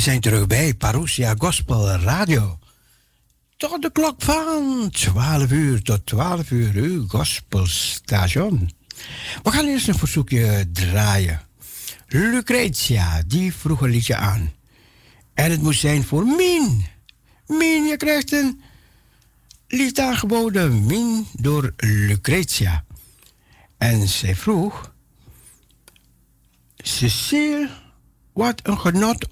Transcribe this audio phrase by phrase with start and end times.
[0.00, 2.58] We zijn terug bij Parousia Gospel Radio.
[3.56, 8.70] Tot de klok van 12 uur tot 12 uur, uw gospelstation.
[9.42, 11.40] We gaan eerst een verzoekje draaien.
[12.06, 14.52] Lucretia, die vroeg een liedje aan.
[15.34, 16.84] En het moest zijn voor Min.
[17.46, 18.60] Min, je krijgt een
[19.68, 20.86] lied aangeboden.
[20.86, 22.84] Min door Lucretia.
[23.78, 24.92] En zij vroeg...
[26.76, 27.68] Cecile,
[28.32, 29.26] wat een genot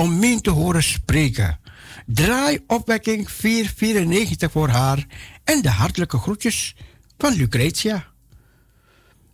[0.00, 1.58] om Min te horen spreken.
[2.06, 5.06] Draai opwekking 494 voor haar
[5.44, 6.74] en de hartelijke groetjes
[7.18, 8.06] van Lucretia.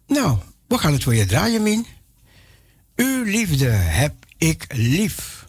[0.06, 1.86] Nou, we gaan het voor je draaien, Min.
[2.96, 5.45] Uw liefde heb ik lief.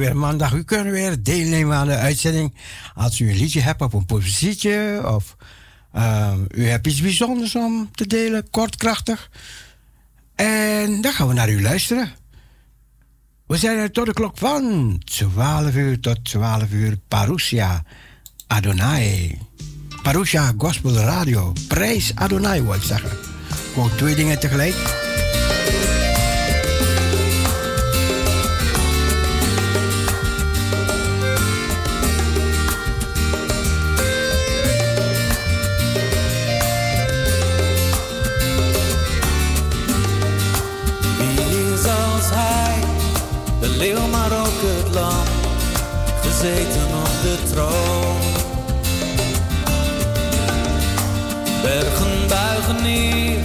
[0.00, 0.52] Weer maandag.
[0.52, 2.54] U kunt weer deelnemen aan de uitzending.
[2.94, 5.36] Als u een liedje hebt of een positie of
[5.94, 9.30] uh, u hebt iets bijzonders om te delen, kort, krachtig.
[10.34, 12.12] En dan gaan we naar u luisteren.
[13.46, 16.98] We zijn er tot de klok van 12 uur tot 12 uur.
[17.08, 17.82] Parousia
[18.46, 19.38] Adonai.
[20.02, 21.52] Parousia Gospel Radio.
[21.68, 23.10] Prijs Adonai, wil ik zeggen.
[23.72, 25.09] Gewoon twee dingen tegelijk.
[46.40, 48.16] Gezeten op de troon.
[51.62, 53.38] Bergen buigen neer,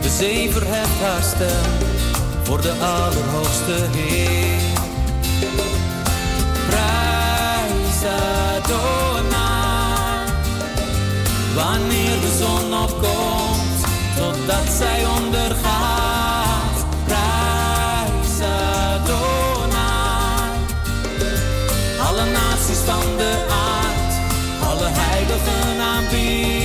[0.00, 1.88] de zee verheft haar stem
[2.42, 4.60] voor de Allerhoogste Heer.
[6.68, 8.12] Prijs
[8.62, 9.04] Adonai,
[11.54, 13.84] wanneer de zon opkomt,
[14.16, 16.13] totdat zij ondergaat.
[22.84, 24.14] Van de aard,
[24.68, 26.63] alle heiligen aanbiedt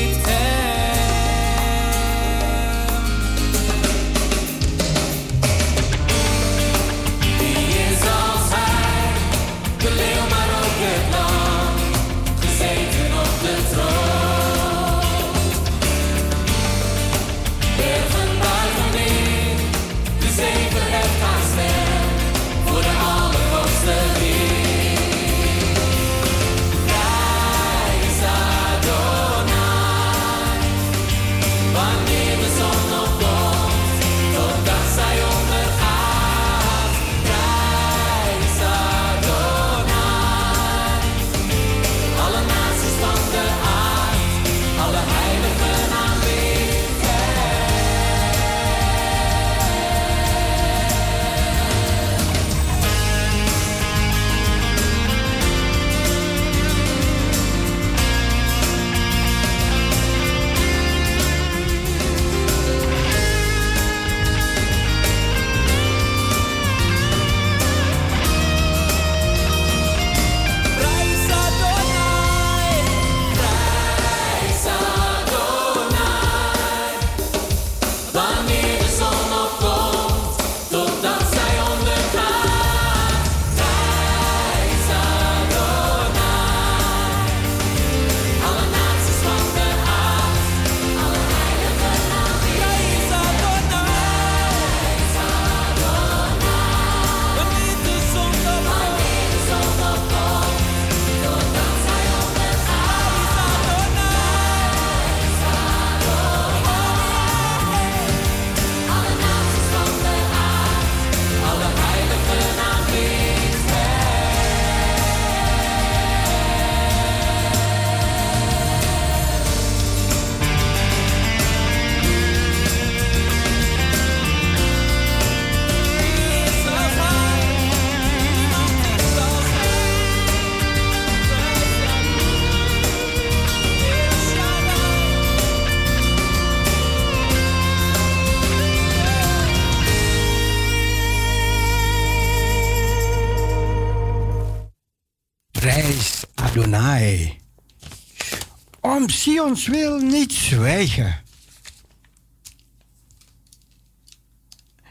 [149.55, 151.21] Sions wil niet zwijgen.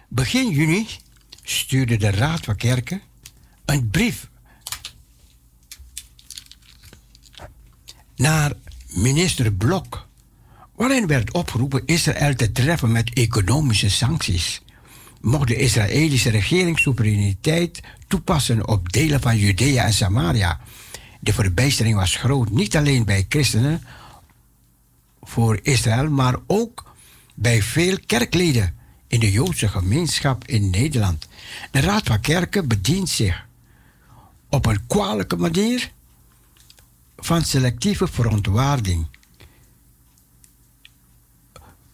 [0.09, 0.87] Begin juni
[1.43, 3.03] stuurde de Raad van Kerken
[3.65, 4.29] een brief
[8.17, 8.53] naar
[8.88, 10.09] minister Blok,
[10.75, 14.62] waarin werd opgeroepen Israël te treffen met economische sancties.
[15.21, 20.61] Mocht de Israëlische regering soevereiniteit toepassen op delen van Judea en Samaria.
[21.21, 23.83] De verbijstering was groot, niet alleen bij christenen,
[25.28, 26.85] voor Israël, maar ook
[27.35, 28.75] bij veel kerkleden
[29.06, 31.28] in de Joodse gemeenschap in Nederland.
[31.70, 33.47] De Raad van Kerken bedient zich
[34.49, 35.90] op een kwalijke manier
[37.16, 39.06] van selectieve verontwaarding.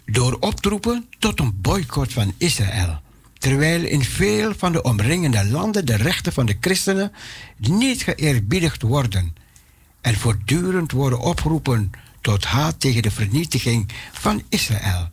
[0.04, 3.00] Door op te roepen tot een boycott van Israël.
[3.38, 7.12] Terwijl in veel van de omringende landen de rechten van de christenen
[7.56, 9.34] niet geëerbiedigd worden
[10.00, 11.90] en voortdurend worden opgeroepen
[12.24, 15.10] tot haat tegen de vernietiging van Israël.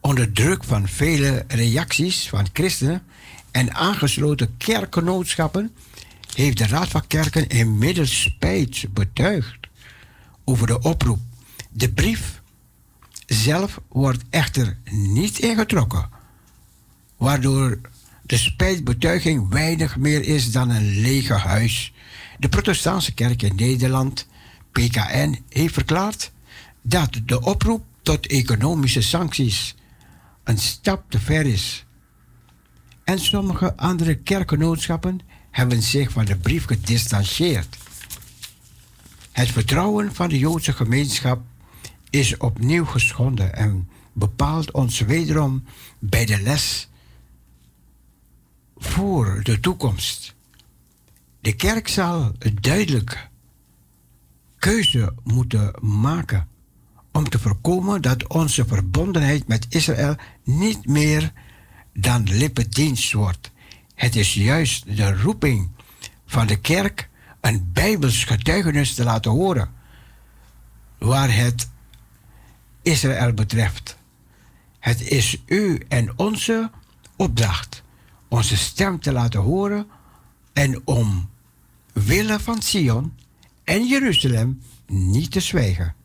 [0.00, 3.02] Onder druk van vele reacties van christenen
[3.50, 5.74] en aangesloten kerkgenootschappen
[6.34, 9.58] heeft de Raad van Kerken inmiddels spijt betuigd
[10.44, 11.18] over de oproep.
[11.70, 12.42] De brief
[13.26, 16.08] zelf wordt echter niet ingetrokken,
[17.16, 17.80] waardoor
[18.22, 21.92] de spijtbetuiging weinig meer is dan een lege huis.
[22.38, 24.26] De Protestantse Kerk in Nederland,
[24.72, 26.34] PKN, heeft verklaard
[26.88, 29.74] dat de oproep tot economische sancties
[30.44, 31.86] een stap te ver is.
[33.04, 37.76] En sommige andere kerkgenootschappen hebben zich van de brief gedistanceerd.
[39.32, 41.42] Het vertrouwen van de Joodse gemeenschap
[42.10, 45.64] is opnieuw geschonden en bepaalt ons wederom
[45.98, 46.88] bij de les
[48.76, 50.34] voor de toekomst.
[51.40, 53.28] De kerk zal duidelijk
[54.58, 56.48] keuze moeten maken
[57.16, 61.32] om te voorkomen dat onze verbondenheid met Israël niet meer
[61.92, 63.50] dan lippendienst wordt.
[63.94, 65.70] Het is juist de roeping
[66.26, 67.08] van de kerk
[67.40, 69.70] een bijbels getuigenis te laten horen
[70.98, 71.68] waar het
[72.82, 73.96] Israël betreft.
[74.78, 76.70] Het is u en onze
[77.16, 77.82] opdracht
[78.28, 79.86] onze stem te laten horen
[80.52, 81.28] en om
[81.92, 83.14] willen van Sion
[83.64, 85.95] en Jeruzalem niet te zwijgen.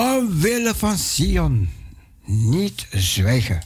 [0.00, 1.68] Omwille van Sion,
[2.24, 3.60] niet zwijgen.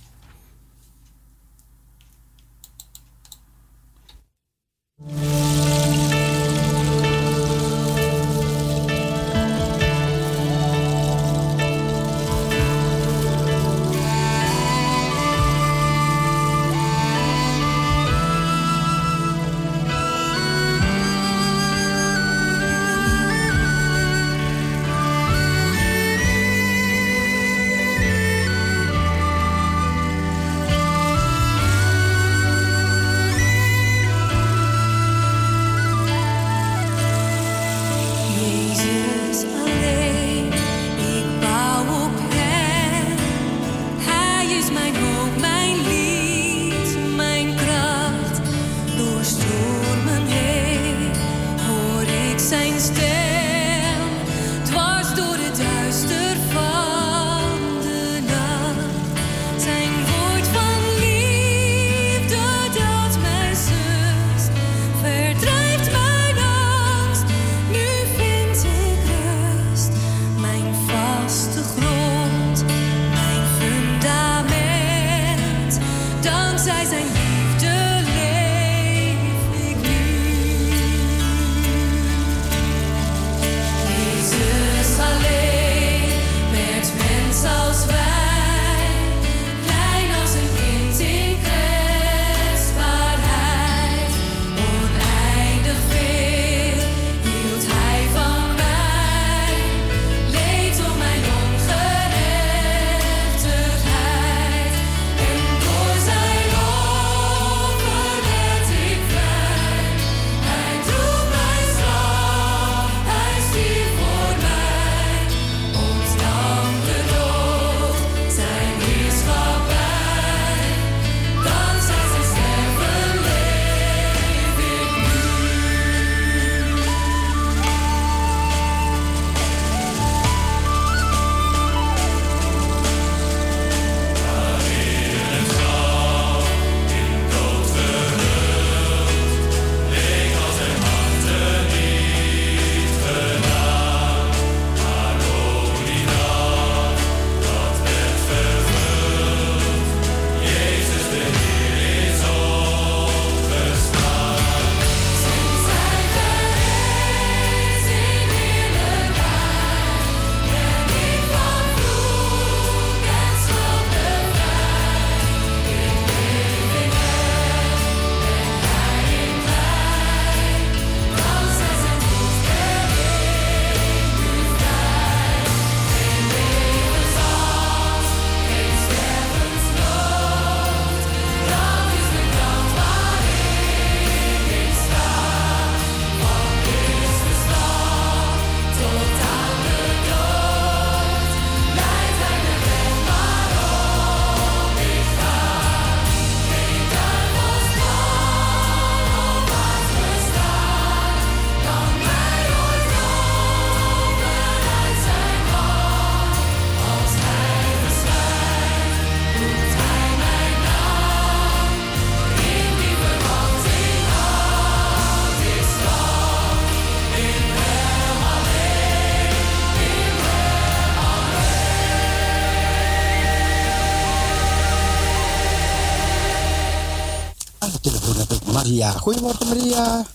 [228.74, 228.90] Maria.
[228.98, 230.06] Goedemorgen, Maria.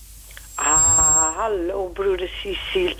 [0.56, 2.96] Ah, hallo broeder Cecile.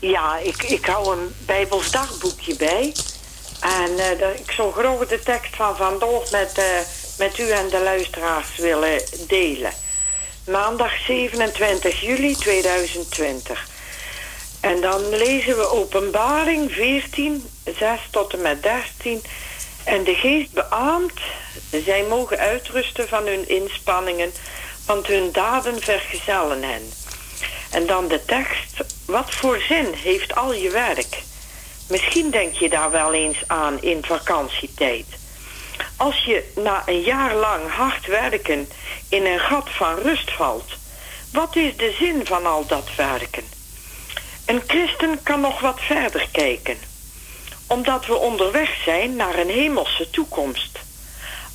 [0.00, 2.94] Ja, ik, ik hou een Bijbels dagboekje bij.
[3.60, 6.64] En uh, ik zou graag de tekst van vandaag met, uh,
[7.18, 9.72] met u en de luisteraars willen delen.
[10.46, 13.68] Maandag 27 juli 2020.
[14.60, 19.22] En dan lezen we openbaring 14, 6 tot en met 13.
[19.84, 21.20] En de geest beaamt,
[21.84, 24.32] zij mogen uitrusten van hun inspanningen,
[24.86, 26.92] want hun daden vergezellen hen.
[27.70, 31.22] En dan de tekst, wat voor zin heeft al je werk?
[31.88, 35.06] Misschien denk je daar wel eens aan in vakantietijd.
[35.96, 38.68] Als je na een jaar lang hard werken
[39.08, 40.70] in een gat van rust valt,
[41.32, 43.44] wat is de zin van al dat werken?
[44.46, 46.78] Een christen kan nog wat verder kijken,
[47.66, 50.78] omdat we onderweg zijn naar een hemelse toekomst.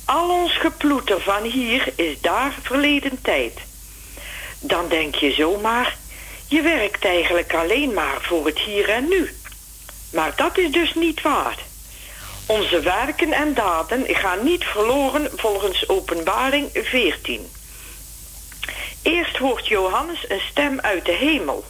[0.08, 3.52] Al ons geploeter van hier is daar verleden tijd.
[4.60, 5.96] Dan denk je zomaar,
[6.46, 9.34] je werkt eigenlijk alleen maar voor het hier en nu.
[10.12, 11.58] Maar dat is dus niet waar.
[12.46, 17.50] Onze werken en daden gaan niet verloren volgens Openbaring 14.
[19.02, 21.64] Eerst hoort Johannes een stem uit de hemel.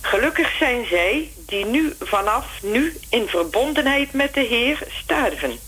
[0.00, 5.58] Gelukkig zijn zij die nu vanaf nu in verbondenheid met de Heer sterven.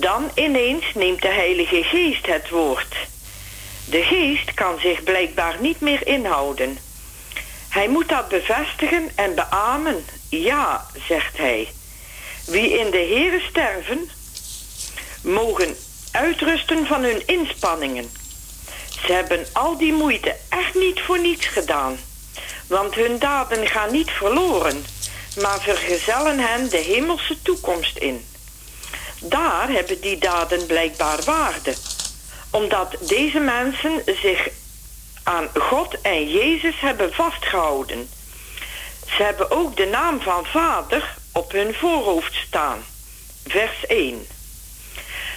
[0.00, 2.94] Dan ineens neemt de Heilige Geest het woord.
[3.84, 6.78] De Geest kan zich blijkbaar niet meer inhouden.
[7.68, 10.04] Hij moet dat bevestigen en beamen.
[10.28, 11.68] Ja, zegt hij.
[12.46, 14.10] Wie in de Heere sterven,
[15.22, 15.76] mogen
[16.12, 18.10] uitrusten van hun inspanningen.
[19.06, 21.98] Ze hebben al die moeite echt niet voor niets gedaan.
[22.66, 24.84] Want hun daden gaan niet verloren,
[25.40, 28.24] maar vergezellen hen de hemelse toekomst in.
[29.28, 31.74] Daar hebben die daden blijkbaar waarde,
[32.50, 34.48] omdat deze mensen zich
[35.22, 38.08] aan God en Jezus hebben vastgehouden.
[39.16, 42.84] Ze hebben ook de naam van Vader op hun voorhoofd staan.
[43.46, 44.26] Vers 1.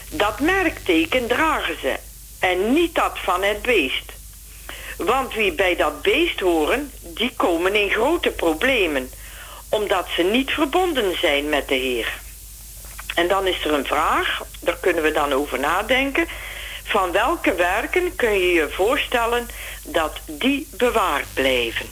[0.10, 1.96] Dat merkteken dragen ze
[2.40, 4.12] en niet dat van het beest.
[4.98, 9.12] Want wie bij dat beest horen, die komen in grote problemen,
[9.70, 12.26] omdat ze niet verbonden zijn met de Heer.
[13.18, 16.28] En dan is er een vraag, daar kunnen we dan over nadenken.
[16.84, 19.50] Van welke werken kun je je voorstellen
[19.84, 21.86] dat die bewaard blijven?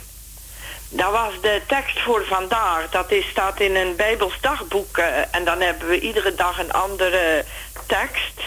[0.89, 2.89] Dat was de tekst voor vandaag.
[2.89, 4.97] Dat is, staat in een Bijbels dagboek.
[4.97, 7.45] Uh, en dan hebben we iedere dag een andere
[7.85, 8.41] tekst.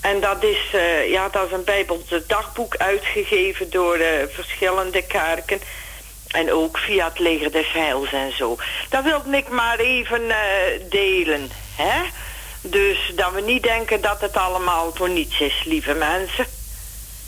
[0.00, 5.60] En dat is, uh, ja, dat is een Bijbels dagboek uitgegeven door uh, verschillende kerken.
[6.28, 8.56] En ook via het leger des heils en zo.
[8.88, 10.22] Dat wilde ik maar even
[10.88, 11.50] delen.
[11.78, 12.02] Hè?
[12.60, 16.46] Dus dat we niet denken dat het allemaal voor niets is, lieve mensen.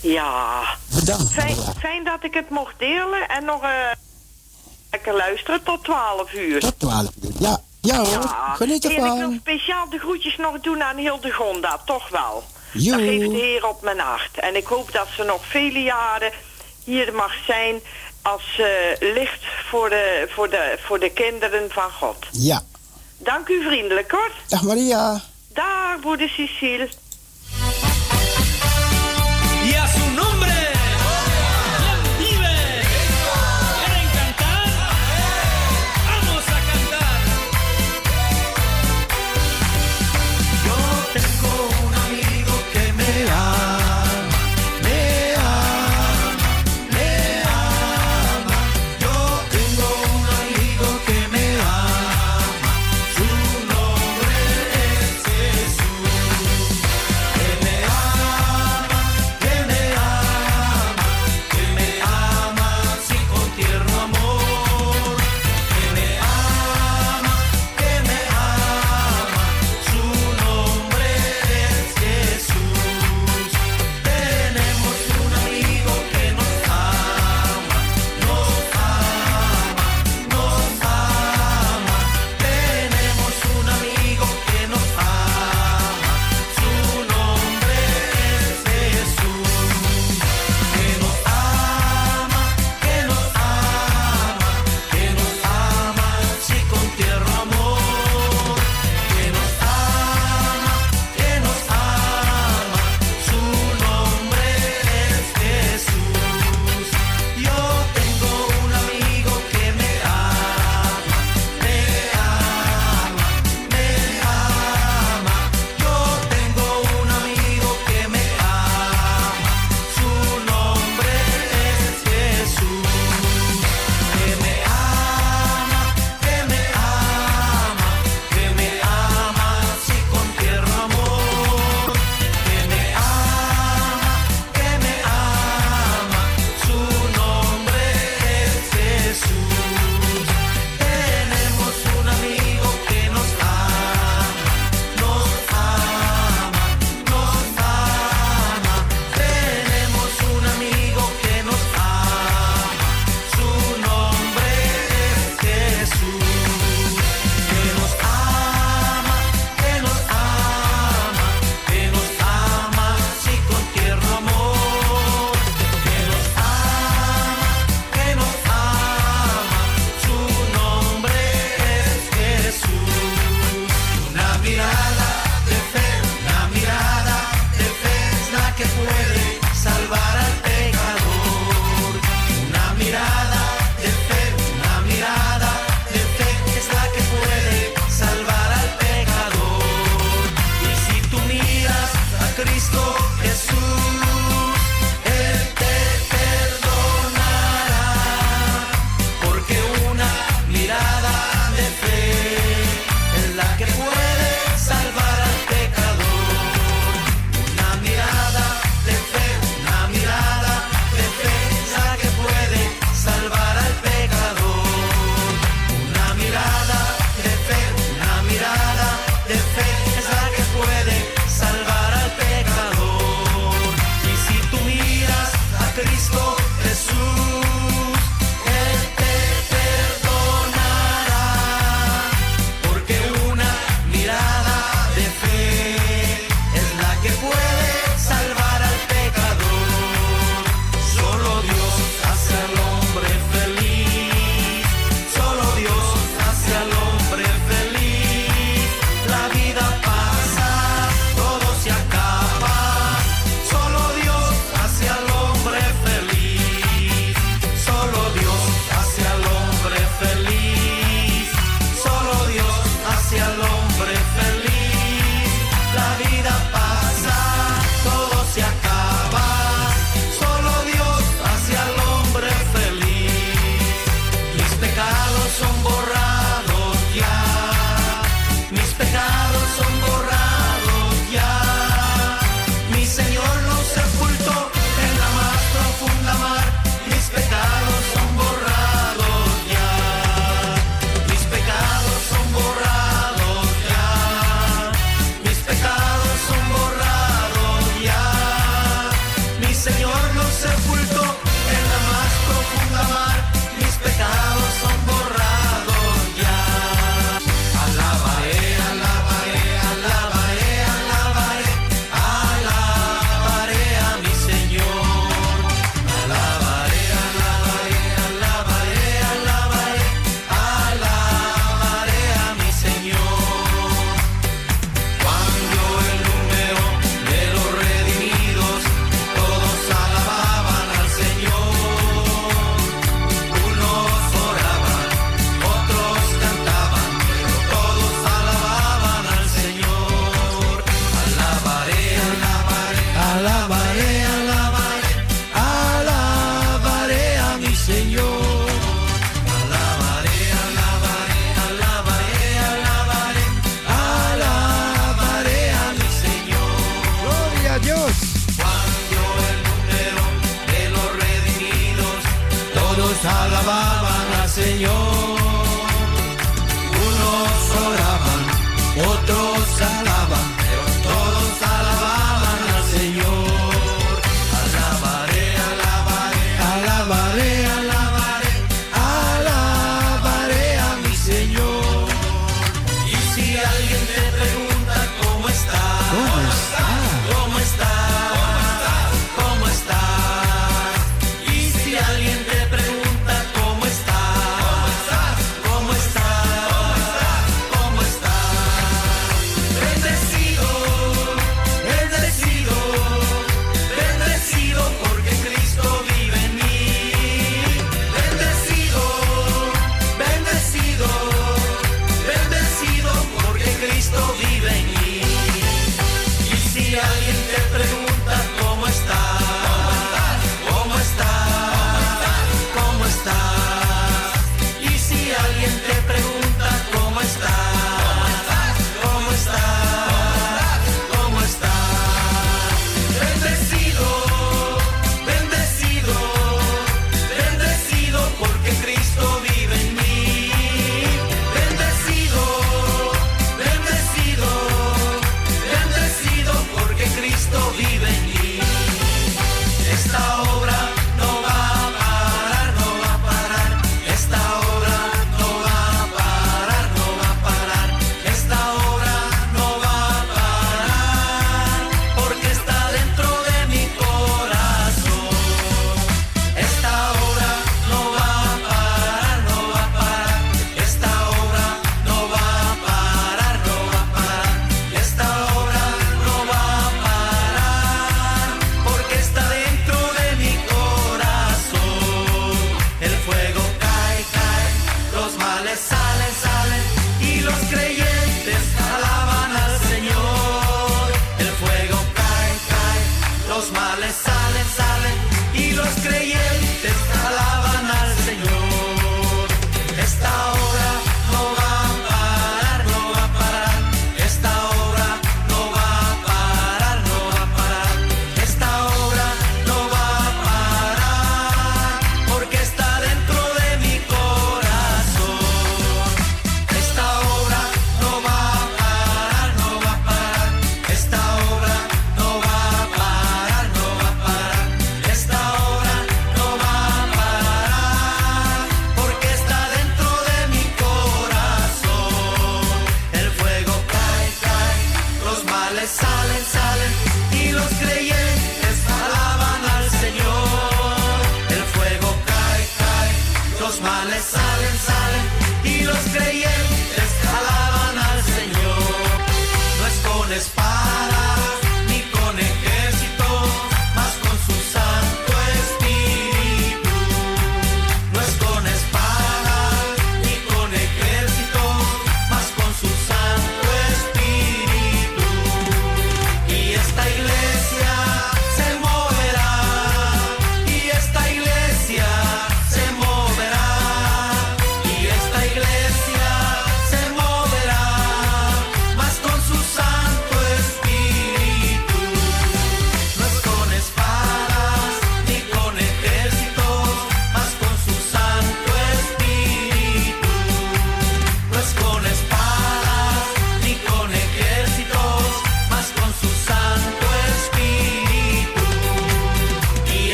[0.00, 0.62] Ja.
[0.94, 1.32] Bedankt.
[1.32, 3.70] Fijn, fijn dat ik het mocht delen en nog uh,
[4.90, 6.60] lekker luisteren tot 12 uur.
[6.60, 7.60] Tot 12 uur, ja.
[7.80, 8.54] Ja hoor, ja.
[8.54, 9.06] geniet ervan.
[9.06, 12.44] En ik wil speciaal de groetjes nog doen aan Hildegonda, toch wel.
[12.72, 12.90] Jo.
[12.90, 14.38] Dat geeft de Heer op mijn hart.
[14.38, 16.32] En ik hoop dat ze nog vele jaren
[16.84, 17.80] hier mag zijn
[18.22, 18.66] als uh,
[19.14, 22.26] licht voor de, voor, de, voor de kinderen van God.
[22.30, 22.62] Ja.
[23.18, 24.30] Dank u vriendelijk hoor.
[24.48, 25.20] Dag Maria.
[25.52, 26.88] Dag, broeder Cecile.
[29.64, 29.86] Ja,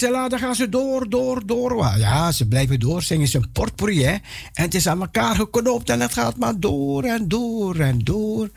[0.00, 1.98] zei, dan gaan ze door, door, door.
[1.98, 3.24] Ja, ze blijven doorzingen.
[3.24, 4.12] Het is een potpourri, hè.
[4.52, 8.50] En het is aan elkaar geknoopt en het gaat maar door en door en door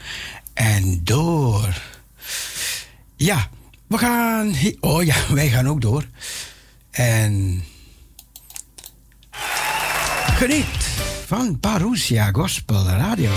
[0.54, 1.82] en door.
[3.16, 3.50] Ja,
[3.88, 4.54] we gaan...
[4.80, 6.06] Oh ja, wij gaan ook door.
[6.92, 7.64] En...
[10.34, 10.66] Geniet
[11.26, 13.32] van Parousia Gospel Radio.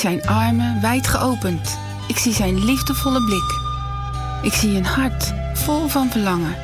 [0.00, 1.78] Zijn armen wijd geopend.
[2.06, 3.58] Ik zie zijn liefdevolle blik.
[4.42, 6.56] Ik zie een hart vol van verlangen.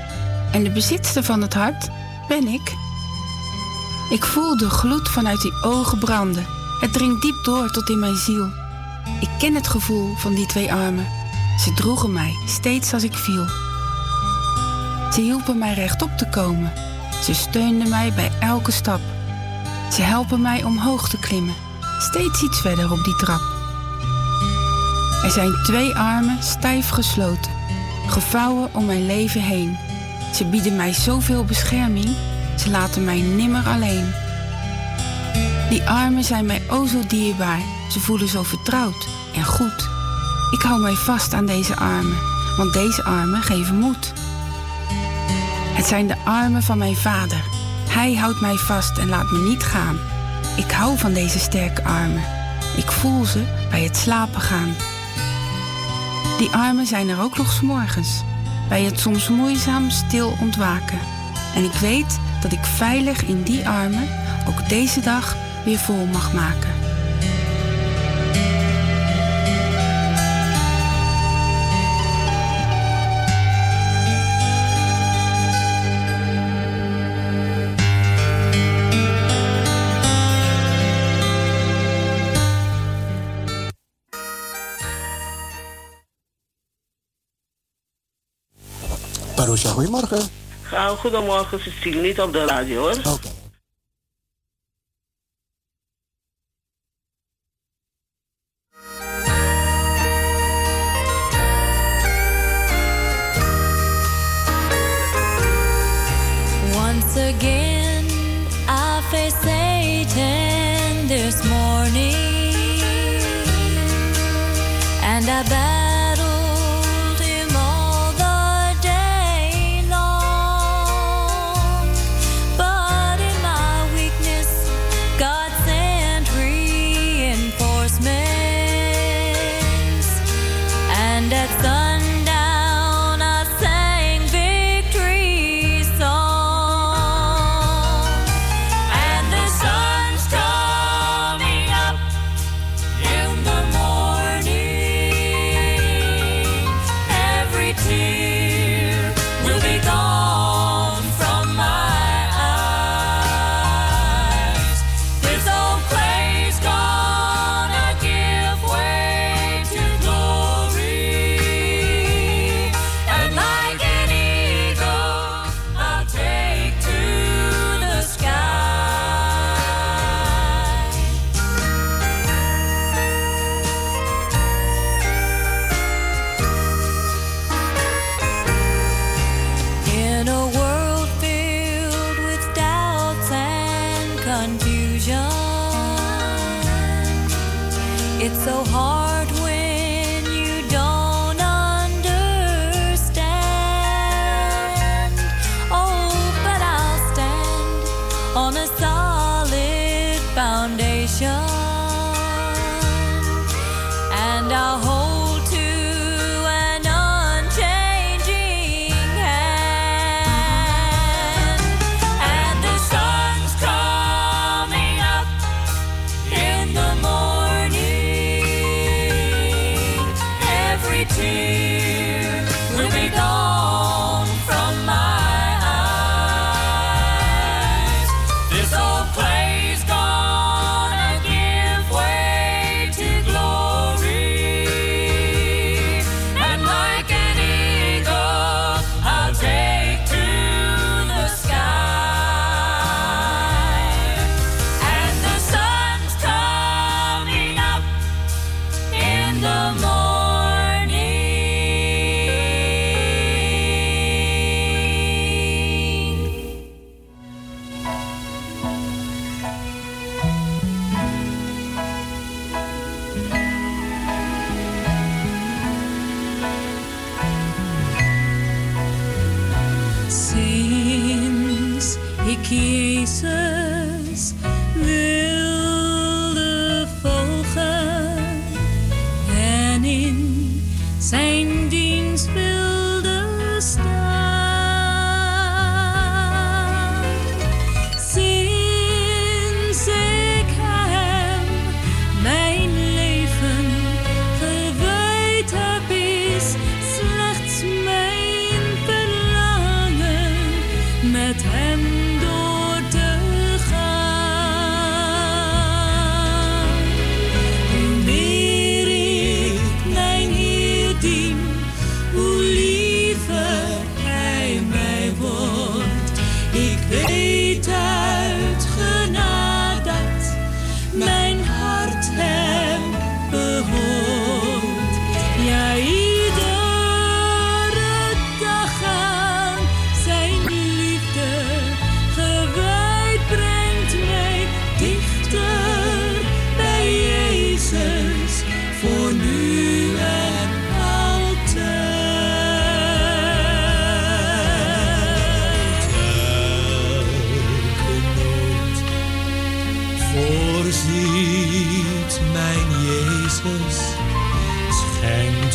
[0.53, 1.89] En de bezitster van het hart
[2.29, 2.75] ben ik.
[4.11, 6.47] Ik voel de gloed vanuit die ogen branden.
[6.81, 8.49] Het dringt diep door tot in mijn ziel.
[9.21, 11.07] Ik ken het gevoel van die twee armen.
[11.59, 13.47] Ze droegen mij steeds als ik viel.
[15.13, 16.73] Ze hielpen mij rechtop te komen.
[17.23, 19.01] Ze steunden mij bij elke stap.
[19.93, 21.55] Ze helpen mij omhoog te klimmen,
[21.99, 23.41] steeds iets verder op die trap.
[25.25, 27.53] Er zijn twee armen stijf gesloten,
[28.07, 29.79] gevouwen om mijn leven heen.
[30.35, 32.17] Ze bieden mij zoveel bescherming,
[32.59, 34.13] ze laten mij nimmer alleen.
[35.69, 39.89] Die armen zijn mij o zo dierbaar, ze voelen zo vertrouwd en goed.
[40.51, 42.19] Ik hou mij vast aan deze armen,
[42.57, 44.13] want deze armen geven moed.
[45.75, 47.45] Het zijn de armen van mijn vader.
[47.89, 49.99] Hij houdt mij vast en laat me niet gaan.
[50.57, 52.23] Ik hou van deze sterke armen.
[52.77, 54.75] Ik voel ze bij het slapen gaan.
[56.39, 58.23] Die armen zijn er ook nog s morgens,
[58.69, 60.99] bij het soms moeizaam stil ontwaken.
[61.55, 64.09] En ik weet dat ik veilig in die armen
[64.49, 66.76] ook deze dag weer vol mag maken.
[89.65, 90.21] Goedemorgen.
[90.99, 92.97] Goedemorgen Cecile, niet op de radio hoor.
[93.05, 93.26] Oké.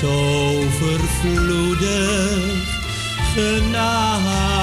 [0.04, 1.82] overvloedig
[3.36, 4.61] genade.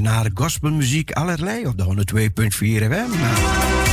[0.00, 3.85] Naar gospelmuziek allerlei op de 102.4 FM.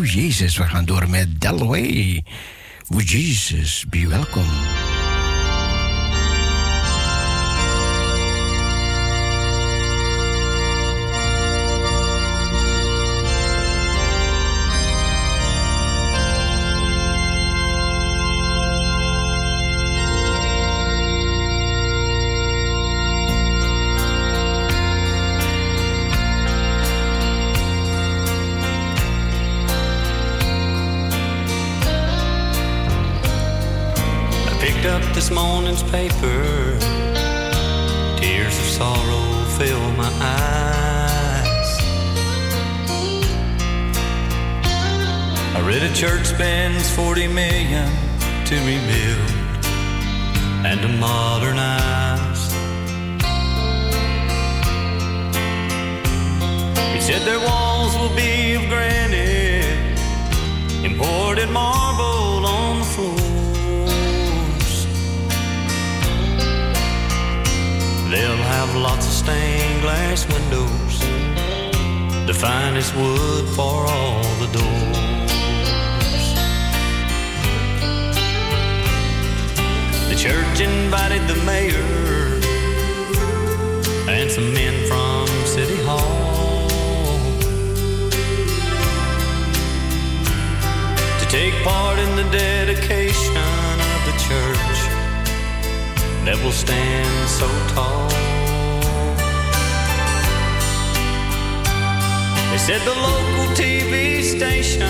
[0.00, 0.56] Voor Jezus.
[0.56, 2.24] We gaan door met Delaway.
[2.88, 4.08] Voor Jesus, be
[38.80, 41.70] sorrow fill my eyes.
[45.54, 47.88] I read a church spends 40 million
[48.48, 49.32] to rebuild
[50.64, 52.42] and to modernize.
[56.96, 59.98] It said their walls will be of granite,
[60.86, 62.19] imported marble
[68.10, 70.98] They'll have lots of stained glass windows,
[72.26, 76.16] the finest wood for all the doors.
[80.08, 82.40] The church invited the mayor
[84.10, 86.68] and some men from City Hall
[91.20, 93.09] to take part in the dedication
[96.36, 98.08] will stand so tall.
[102.50, 104.82] They said the local TV station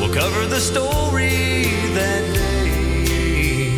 [0.00, 1.64] will cover the story
[1.94, 3.76] that day.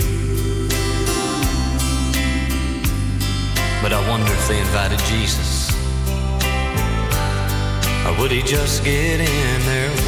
[3.82, 5.70] But I wonder if they invited Jesus.
[8.06, 9.90] Or would he just get in their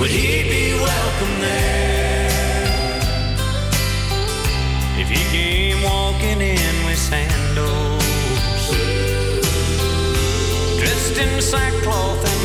[0.00, 2.30] Would he be welcome there?
[4.96, 8.02] If he came walking in with sandals,
[10.80, 12.39] dressed in sackcloth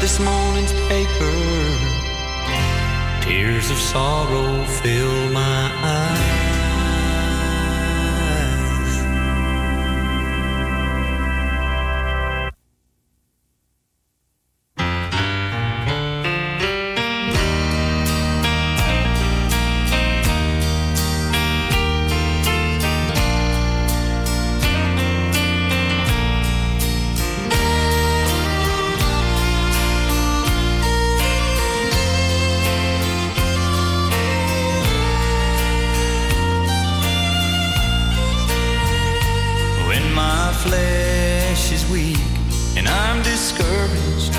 [0.00, 1.32] this morning's paper.
[3.22, 5.75] Tears of sorrow fill my
[43.46, 44.34] discouraged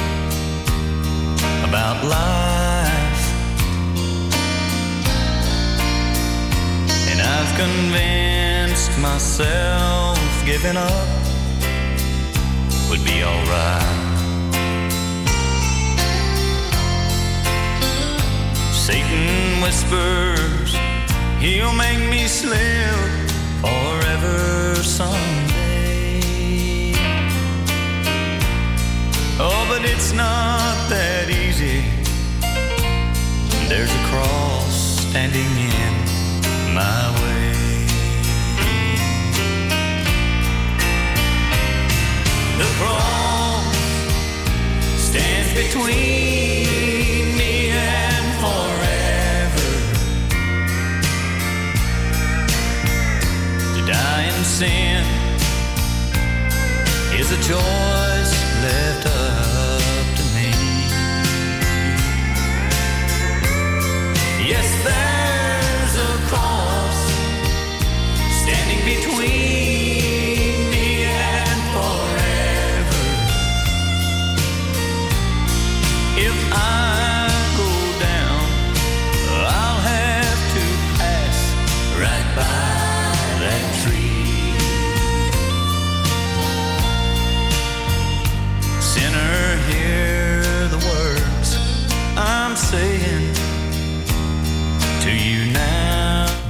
[1.64, 3.24] about life,
[7.10, 11.08] and I've convinced myself giving up
[12.90, 13.96] would be alright.
[18.74, 20.76] Satan whispers
[21.40, 23.00] he'll make me slip
[23.62, 25.37] forever someday.
[29.40, 31.84] Oh, but it's not that easy.
[33.70, 35.94] There's a cross standing in
[36.74, 37.86] my way.
[42.58, 43.78] The cross
[44.98, 49.70] stands between me and forever.
[53.76, 55.06] To die in sin
[57.20, 58.17] is a joy.
[64.48, 67.00] Yes, there's a cross
[68.42, 69.67] standing between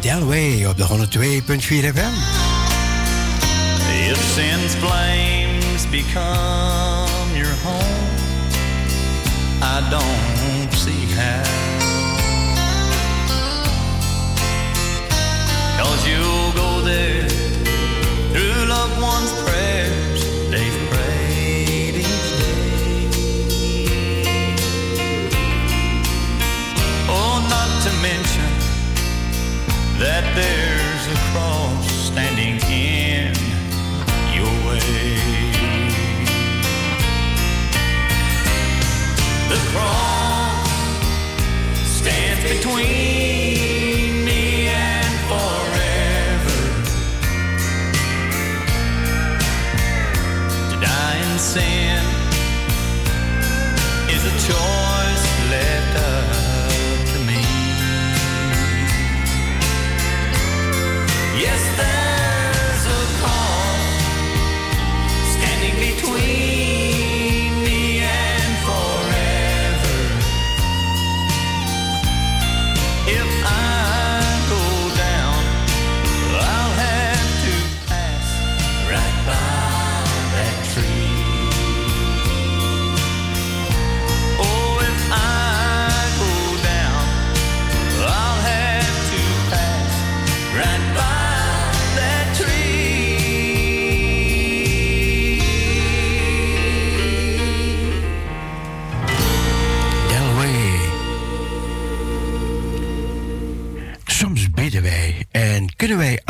[0.08, 2.14] Delway op de 102.4 FM.
[4.36, 4.76] Sin's
[5.92, 6.87] become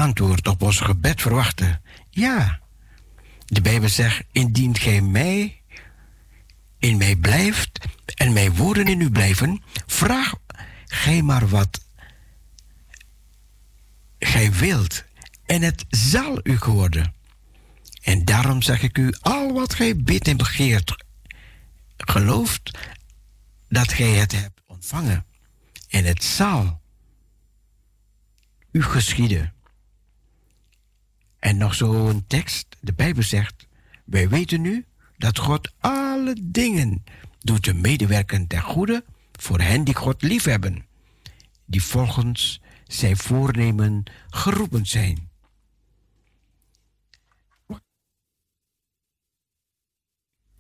[0.08, 1.82] antwoord op ons gebed verwachten.
[2.10, 2.60] Ja.
[3.46, 5.62] De Bijbel zegt, indien gij mij
[6.80, 7.80] in mij blijft
[8.16, 10.34] en mijn woorden in u blijven, vraag
[10.86, 11.86] gij maar wat
[14.20, 15.04] gij wilt
[15.46, 17.14] en het zal u geworden.
[18.02, 21.06] En daarom zeg ik u, al wat gij bidt en begeert,
[21.98, 22.78] gelooft
[23.70, 25.26] dat gij het hebt ontvangen.
[25.90, 26.82] En het zal
[28.72, 29.56] u geschieden.
[31.40, 33.68] En nog zo'n tekst, de Bijbel zegt,
[34.06, 34.86] wij weten nu
[35.18, 37.04] dat God alle dingen
[37.40, 40.86] doet te medewerken ten goede voor hen die God liefhebben,
[41.66, 45.30] die volgens zijn voornemen geroepen zijn.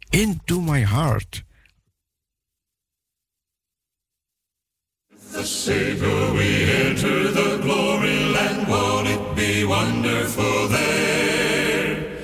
[0.09, 1.43] Into my heart.
[5.31, 8.26] The Savior, we enter the glory.
[8.69, 12.17] Won't it be wonderful there?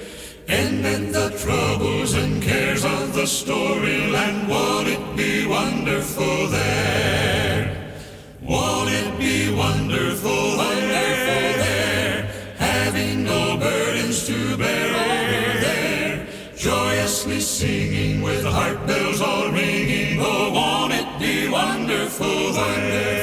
[0.49, 4.49] And then the troubles and cares of the storyland.
[4.49, 7.95] Won't it be wonderful there?
[8.41, 12.30] Won't it be wonderful, wonderful there?
[12.57, 16.28] Having no burdens to bear over there.
[16.57, 20.20] Joyously singing with heart bells all ringing.
[20.20, 23.23] Oh, won't it be wonderful there?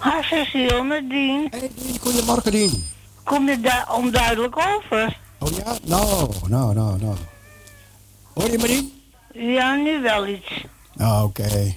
[0.00, 1.46] Ha, Cecile, met Dien.
[1.50, 2.86] Hey, Dien, goedemorgen, Dien.
[3.24, 5.18] Kom je daar onduidelijk over?
[5.38, 5.78] Oh ja?
[5.84, 7.16] Nou, nou, nou, nou.
[8.34, 8.92] Hoor je me niet?
[9.32, 10.64] Ja, nu wel iets.
[10.96, 11.74] Ah, oké.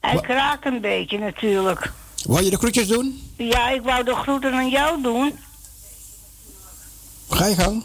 [0.00, 1.92] Hij Wa- kraakt een beetje natuurlijk.
[2.24, 3.32] Wil je de groetjes doen?
[3.36, 5.38] Ja, ik wou de groeten aan jou doen.
[7.30, 7.84] Ga je gang.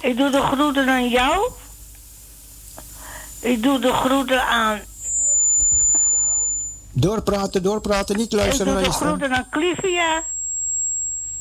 [0.00, 1.50] Ik doe de groeten aan jou.
[3.40, 4.80] Ik doe de groeten aan...
[6.92, 10.22] Doorpraten, doorpraten, niet Ik luisteren doe naar de groeten aan Clivia.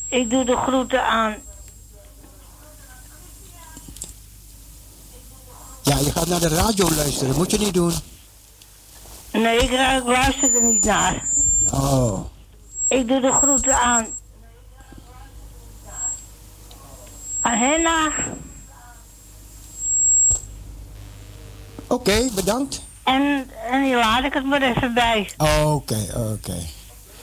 [0.07, 1.36] Ik doe de groeten aan.
[5.82, 7.36] Ja, je gaat naar de radio luisteren.
[7.36, 7.94] Moet je niet doen.
[9.32, 11.30] Nee, ik, ik luister er niet naar.
[11.73, 12.19] Oh.
[12.88, 14.07] Ik doe de groeten aan.
[17.41, 18.11] Aan Henna.
[21.88, 22.82] Oké, bedankt.
[23.03, 25.30] En, en die laat ik het maar even bij.
[25.64, 26.56] Oké, oké.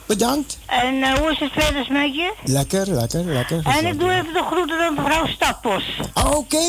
[0.07, 0.59] Bedankt.
[0.67, 2.35] En eh, hoe is het verder met je?
[2.45, 3.61] Lekker, lekker, lekker.
[3.67, 5.85] En ik doe even de groeten aan mevrouw Stadpos.
[6.15, 6.67] Oké.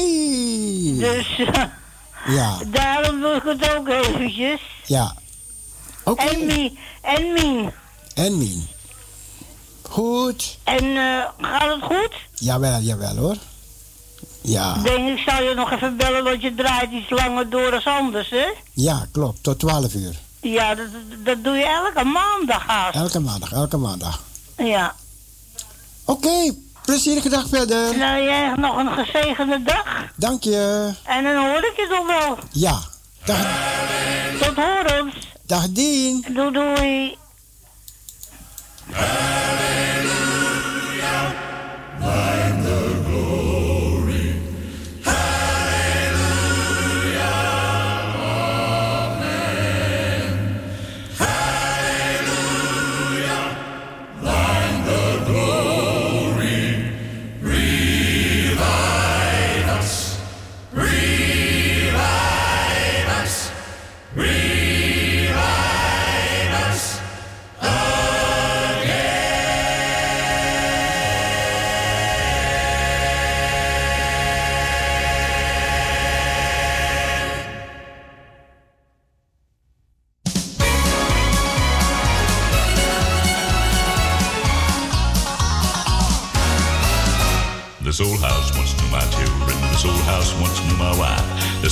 [0.97, 1.27] Dus
[2.27, 4.61] Ja, daarom doe ik het ook eventjes.
[4.85, 5.13] ja.
[6.03, 6.23] Oké.
[6.23, 6.77] En Mien.
[7.01, 7.71] En Mien.
[8.15, 8.67] En Mien.
[9.81, 10.57] Goed.
[10.63, 12.13] En eh, gaat het goed?
[12.33, 13.35] Jawel, jawel hoor.
[14.41, 14.75] Ja.
[14.75, 17.85] Ik denk, ik zal je nog even bellen, want je draait iets langer door als
[17.85, 18.45] anders, hè?
[18.73, 19.43] Ja, klopt.
[19.43, 20.15] Tot 12 uur.
[20.41, 20.85] Ja, dat,
[21.23, 22.95] dat doe je elke maandag haast.
[22.95, 24.23] Elke maandag, elke maandag.
[24.57, 24.95] Ja.
[26.05, 26.53] Oké,
[26.85, 27.97] plezierige dag verder.
[27.97, 29.85] Nou, jij nog een gezegende dag.
[30.15, 30.89] Dank je.
[31.03, 32.37] En dan hoor ik je toch wel.
[32.51, 32.79] Ja.
[33.25, 33.45] Dag,
[34.39, 35.15] Tot horens.
[35.45, 36.25] dag Dien.
[36.33, 37.17] Doei doei.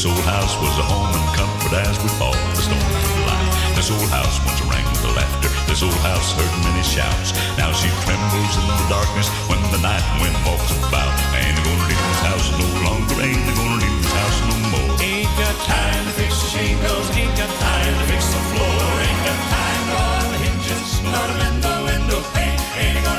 [0.08, 3.52] Old house was a home and comfort as we fought the storms of life.
[3.76, 5.52] This old house once rang with laughter.
[5.68, 7.36] This old house heard many shouts.
[7.60, 11.12] Now she trembles in the darkness when the night wind walks about.
[11.36, 13.16] Ain't gonna leave this house no longer.
[13.20, 14.92] Ain't gonna leave this house no more.
[15.04, 19.22] Ain't got time to fix the shingles, ain't got time to fix the floor, ain't
[19.28, 22.60] got time to oil the hinges, nor to mend the window pane.
[22.80, 23.17] Ain't gonna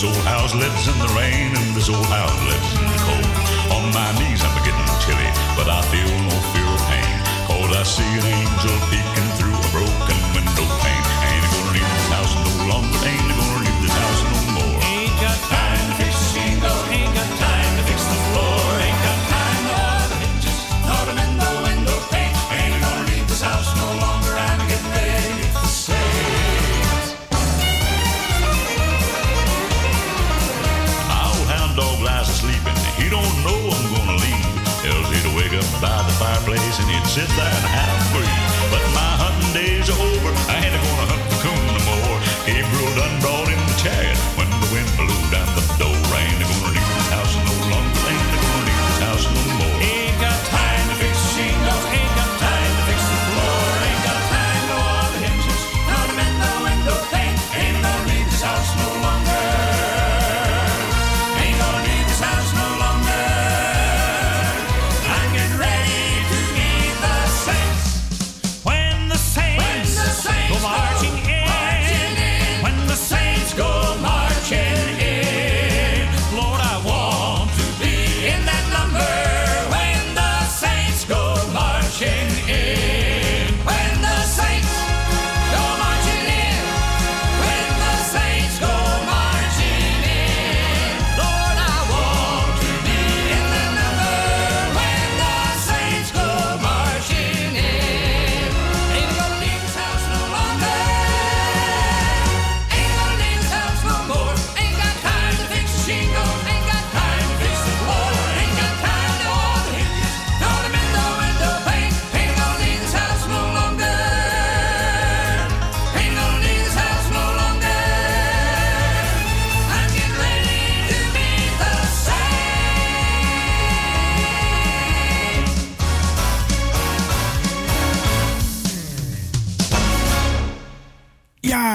[0.00, 3.36] This old house lives in the rain and this old house lives in the cold.
[3.76, 7.20] On my knees I'm getting chilly, but I feel no fear of pain.
[7.44, 9.09] Cause I see an angel peeking
[37.10, 37.99] sit there and have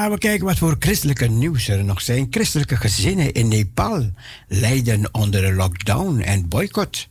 [0.05, 2.27] Ja, we kijken wat voor christelijke nieuws er nog zijn.
[2.29, 4.11] Christelijke gezinnen in Nepal
[4.47, 7.07] lijden onder een lockdown en boycott.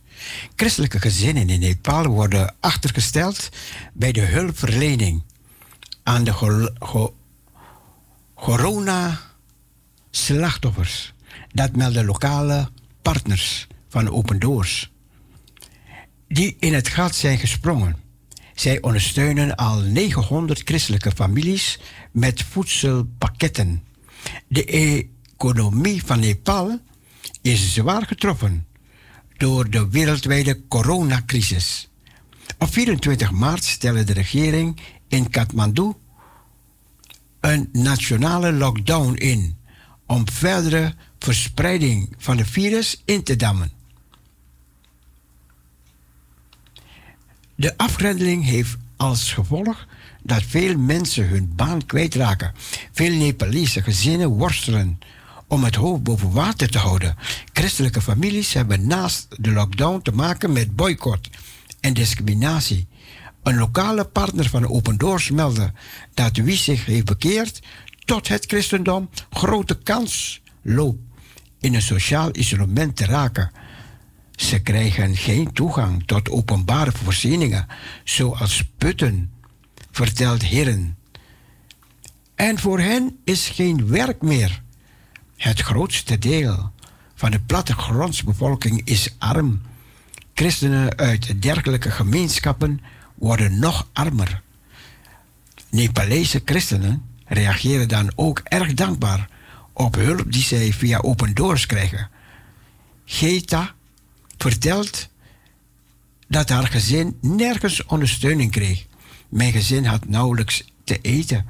[0.55, 3.49] Christelijke gezinnen in Nepal worden achtergesteld
[3.93, 5.23] bij de hulpverlening
[6.03, 6.71] aan de
[8.33, 11.13] corona-slachtoffers.
[11.51, 12.69] Dat melden lokale
[13.01, 14.91] partners van Open Doors.
[16.27, 17.95] Die in het gat zijn gesprongen.
[18.53, 21.79] Zij ondersteunen al 900 christelijke families
[22.15, 23.83] met voedselpakketten.
[24.47, 26.79] De economie van Nepal
[27.41, 28.67] is zwaar getroffen
[29.37, 31.89] door de wereldwijde coronacrisis.
[32.59, 35.93] Op 24 maart stelde de regering in Kathmandu
[37.39, 39.57] een nationale lockdown in
[40.05, 43.71] om verdere verspreiding van het virus in te dammen.
[47.55, 49.87] De afgrendeling heeft als gevolg
[50.25, 52.53] dat veel mensen hun baan kwijtraken.
[52.91, 54.99] Veel Nepalese gezinnen worstelen
[55.47, 57.15] om het hoofd boven water te houden.
[57.53, 61.29] Christelijke families hebben naast de lockdown te maken met boycott
[61.79, 62.87] en discriminatie.
[63.43, 65.71] Een lokale partner van Open Doors meldde
[66.13, 67.61] dat wie zich heeft bekeerd
[68.05, 71.01] tot het christendom grote kans loopt
[71.59, 73.51] in een sociaal isolement te raken.
[74.35, 77.67] Ze krijgen geen toegang tot openbare voorzieningen,
[78.03, 79.31] zoals putten,
[79.95, 80.97] vertelt Heren.
[82.35, 84.61] En voor hen is geen werk meer.
[85.37, 86.71] Het grootste deel
[87.15, 89.61] van de plattegrondsbevolking is arm.
[90.33, 92.81] Christenen uit dergelijke gemeenschappen
[93.15, 94.41] worden nog armer.
[95.69, 99.29] Nepalese christenen reageren dan ook erg dankbaar
[99.73, 102.09] op hulp die zij via Open Doors krijgen.
[103.05, 103.73] Geta
[104.37, 105.09] vertelt
[106.27, 108.85] dat haar gezin nergens ondersteuning kreeg.
[109.35, 111.45] Mijn gezin had nauwelijks te eten.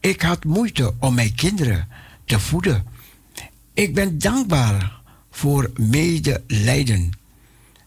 [0.00, 1.88] Ik had moeite om mijn kinderen
[2.24, 2.84] te voeden.
[3.72, 7.10] Ik ben dankbaar voor medelijden,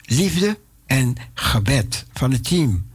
[0.01, 2.87] liefde en gebed van het team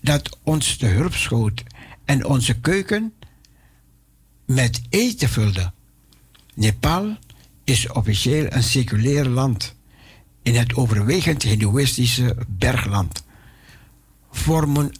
[0.00, 1.62] dat ons te hulp schoot
[2.04, 3.12] en onze keuken
[4.44, 5.72] met eten vulde.
[6.54, 7.16] Nepal
[7.64, 9.74] is officieel een seculair land
[10.42, 13.26] in het overwegend hindoeïstische bergland.
[14.30, 14.92] Vormen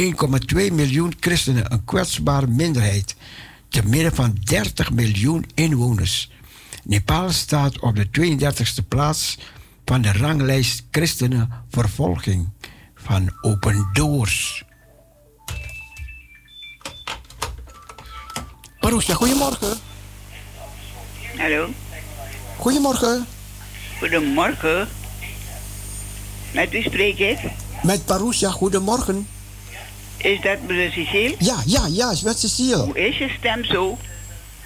[0.00, 3.16] 1,2 miljoen christenen een kwetsbare minderheid
[3.68, 6.30] te midden van 30 miljoen inwoners.
[6.84, 9.38] Nepal staat op de 32e plaats
[9.84, 12.48] van de ranglijst christenenvervolging
[12.94, 14.64] van Open Doors.
[18.80, 19.78] Parousia, goedemorgen.
[21.36, 21.68] Hallo.
[22.56, 23.26] Goedemorgen.
[23.98, 24.88] Goedemorgen.
[26.54, 27.38] Met wie spreek ik?
[27.82, 29.26] Met Parousia, goedemorgen.
[30.26, 31.34] Is dat mevrouw Cecile?
[31.38, 32.76] Ja, ja, ja, is met Cecile.
[32.76, 33.98] Hoe is je stem zo?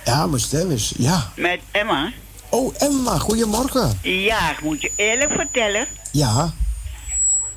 [0.04, 1.32] Ja, mijn stem is, ja.
[1.36, 2.12] Met Emma?
[2.48, 3.98] Oh, Emma, goedemorgen.
[4.02, 5.86] Ja, ik moet je eerlijk vertellen.
[6.12, 6.52] Ja,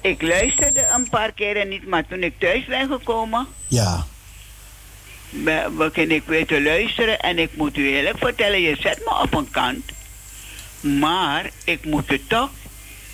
[0.01, 4.05] Ik luisterde een paar keren niet, maar toen ik thuis ben gekomen, ja.
[5.29, 7.19] be- begin ik weer te luisteren.
[7.19, 9.83] En ik moet u eerlijk vertellen, je zet me op een kant.
[10.81, 12.49] Maar ik moet het toch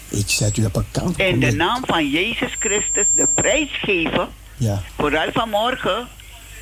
[0.10, 1.20] Ik zet u op een kant.
[1.20, 4.30] in de naam van Jezus Christus de prijs geven.
[4.60, 4.82] Ja.
[4.98, 6.08] Vooral vanmorgen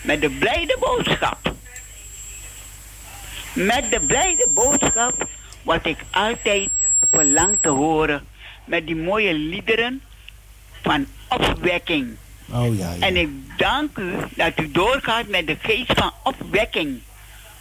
[0.02, 1.53] met de blijde boodschap.
[3.53, 5.28] Met de blijde boodschap
[5.64, 6.69] wat ik altijd
[7.11, 8.26] verlang te horen.
[8.65, 10.02] Met die mooie liederen
[10.82, 12.15] van opwekking.
[12.52, 13.06] Oh ja, ja.
[13.06, 17.02] En ik dank u dat u doorgaat met de geest van opwekking.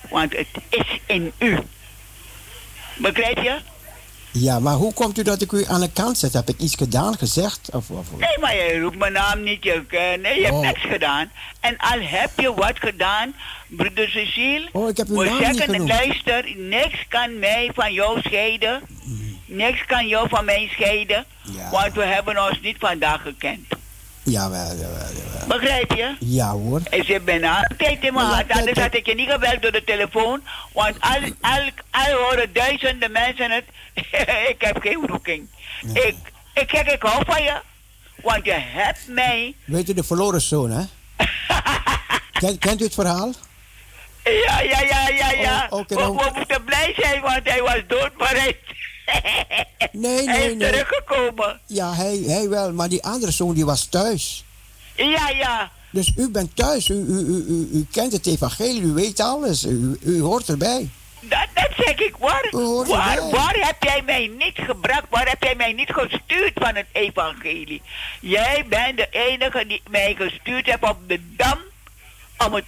[0.08, 1.58] Want het is in u.
[2.96, 3.58] Begrijp je?
[4.38, 6.32] Ja, maar hoe komt u dat ik u aan de kant zet?
[6.32, 7.68] Heb ik iets gedaan, gezegd?
[7.72, 9.64] Of, of, Nee, maar je roept mijn naam niet.
[9.64, 10.60] Je, eh, nee, je hebt Oh.
[10.60, 11.30] niks gedaan.
[11.60, 13.34] En al heb je wat gedaan,
[13.68, 14.68] broeder Cecile.
[14.72, 15.88] Oh, ik heb uw we naam niet zeggen, genoemd.
[15.88, 18.80] luister, niks kan mij van jou scheiden.
[19.46, 21.24] Niks kan jou van mij scheiden.
[21.70, 23.66] Want we hebben ons niet vandaag gekend.
[24.26, 25.46] Jawel, jawel, jawel.
[25.46, 26.16] Begrijp je?
[26.18, 26.80] Ja hoor.
[26.90, 28.50] En ze ben altijd in mijn hart.
[28.50, 30.42] Anders had ik je niet gebeld door de telefoon.
[30.72, 33.64] Want al, al, al horen duizenden mensen het.
[34.52, 35.48] ik heb geen roeking.
[35.92, 36.14] Ik,
[36.54, 37.60] ik, kijk, ik hou van je.
[38.22, 39.54] Want je hebt mij.
[39.64, 40.82] Weet u de verloren zoon, hè?
[42.40, 43.32] Kent, kent u het verhaal?
[44.24, 45.66] Ja, ja, ja, ja, ja.
[45.70, 48.56] Oh, we, we moeten blij zijn, want hij was dood, maar hij,
[49.92, 50.70] Nee, hij nee, is nee.
[50.70, 51.60] teruggekomen.
[51.66, 54.44] Ja, hij, hij wel, maar die andere zoon die was thuis.
[54.94, 55.70] Ja, ja.
[55.90, 59.98] Dus u bent thuis, u, u, u, u, kent het evangelie, u weet alles, u,
[60.02, 60.88] u hoort erbij.
[61.20, 62.16] Dat, dat zeg ik.
[62.18, 62.48] Waar,
[62.86, 65.04] waar, waar heb jij mij niet gebracht?
[65.10, 67.82] Waar heb jij mij niet gestuurd van het evangelie?
[68.20, 71.58] Jij bent de enige die mij gestuurd hebt op de dam
[72.46, 72.64] om, het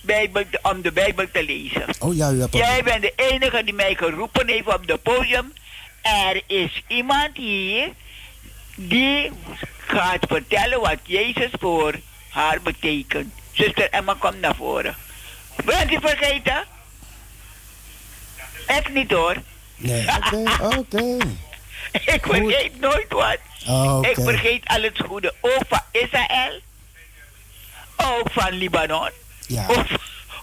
[0.00, 1.84] Bijbel, om de Bijbel te lezen.
[1.98, 5.52] Oh ja, u hebt Jij bent de enige die mij geroepen heeft op de podium
[6.02, 7.88] er is iemand hier
[8.74, 9.30] die
[9.86, 11.94] gaat vertellen wat Jezus voor
[12.28, 13.32] haar betekent.
[13.52, 14.96] Zuster Emma, kom naar voren.
[15.64, 16.64] Bent u vergeten?
[18.66, 19.36] Ik niet hoor.
[19.76, 21.16] Nee, oké, oké.
[21.92, 23.38] Ik vergeet nooit wat.
[23.66, 24.08] Oké.
[24.08, 25.34] Ik vergeet al het goede.
[25.40, 26.60] Ook van Israël.
[27.96, 29.10] Ook van Libanon.
[29.46, 29.66] Ja.
[29.68, 29.86] Ook,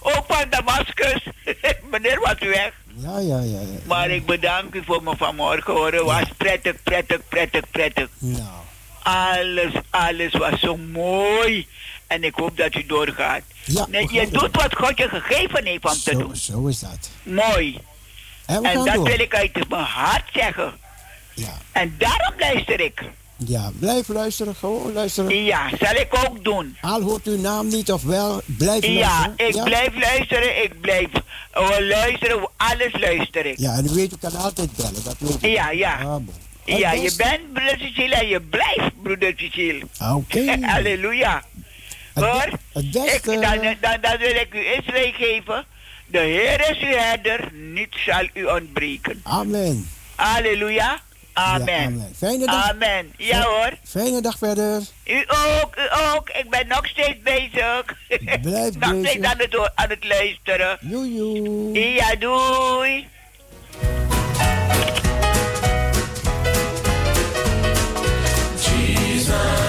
[0.00, 1.22] ook van Damascus.
[1.90, 2.72] Meneer was weg.
[3.00, 3.60] Ja, ja, ja.
[3.60, 3.78] ja.
[3.86, 6.04] Maar ik bedank u voor me vanmorgen horen.
[6.04, 8.08] was prettig, prettig, prettig, prettig.
[8.18, 8.42] Nou,
[9.02, 11.66] Alles, alles was zo mooi.
[12.06, 13.42] En ik hoop dat u doorgaat.
[13.64, 16.36] Ja, nee, we je doet wat God je gegeven heeft om te doen.
[16.36, 17.10] zo is dat.
[17.22, 17.78] Mooi.
[18.46, 19.04] En dat door.
[19.04, 20.72] wil ik uit mijn hart zeggen.
[21.34, 21.58] Ja.
[21.72, 23.02] En daarom luister ik.
[23.46, 25.44] Ja, blijf luisteren, gewoon luisteren.
[25.44, 26.76] Ja, zal ik ook doen.
[26.80, 29.48] Al hoort uw naam niet of wel, blijf Ja, luisteren.
[29.48, 30.62] ik blijf luisteren.
[30.62, 31.08] Ik blijf
[31.54, 32.48] oh, luisteren.
[32.56, 33.58] Alles luister ik.
[33.58, 35.50] Ja, en u weet, u kan altijd bellen, dat weet ik.
[35.50, 36.02] Ja, ja.
[36.02, 36.16] Ah.
[36.64, 39.82] Ja, je bent broeder Cecile en je blijft broeder Cecile.
[40.14, 40.56] Oké.
[40.72, 41.42] Halleluja.
[42.14, 45.64] Hoor, ik, dan, dan, dan wil ik u eens geven.
[46.06, 49.20] De Heer is uw herder, niets zal u ontbreken.
[49.22, 49.88] Amen.
[50.14, 51.00] Halleluja.
[51.38, 51.74] Amen.
[51.74, 52.12] Ja, amen.
[52.16, 52.70] Fijne dag.
[52.70, 53.12] Amen.
[53.16, 53.72] Ja hoor.
[53.84, 54.82] Fijne dag verder.
[55.06, 56.28] U ook, u ook.
[56.30, 57.84] Ik ben nog steeds bezig.
[58.42, 59.24] Blijf nog steeds bezig.
[59.24, 60.78] aan het, aan het luisteren.
[60.80, 61.78] Joejoe.
[61.94, 63.06] Ja, doei.
[68.56, 69.67] Jesus,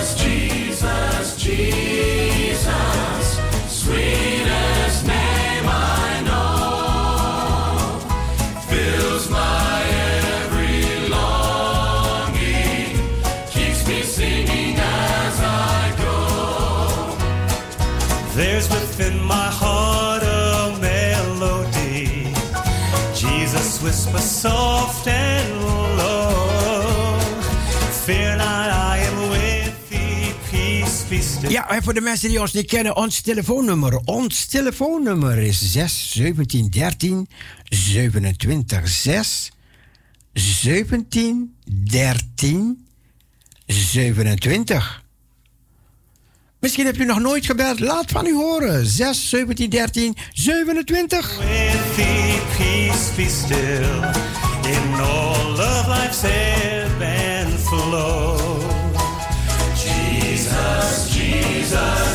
[18.40, 22.32] There's within my heart a melody.
[23.14, 25.61] Jesus whispers soft and
[25.98, 27.20] low.
[28.06, 30.34] Fear not, I am with thee.
[30.49, 31.49] Peace be.
[31.49, 33.95] Ja, en voor de mensen die ons niet kennen, ons telefoonnummer.
[34.06, 37.28] Ons telefoonnummer is 6 17 13
[37.70, 39.52] 27 6
[40.34, 42.88] 17 13
[43.66, 45.07] 27.
[46.60, 47.80] Misschien hebt u nog nooit gebeld.
[47.80, 48.86] Laat van u horen.
[48.86, 51.38] 6 17 13 27.
[51.38, 53.99] With thee, peace be still.
[54.72, 58.38] In all of life's ebb and flow.
[59.76, 62.09] Jesus, Jesus,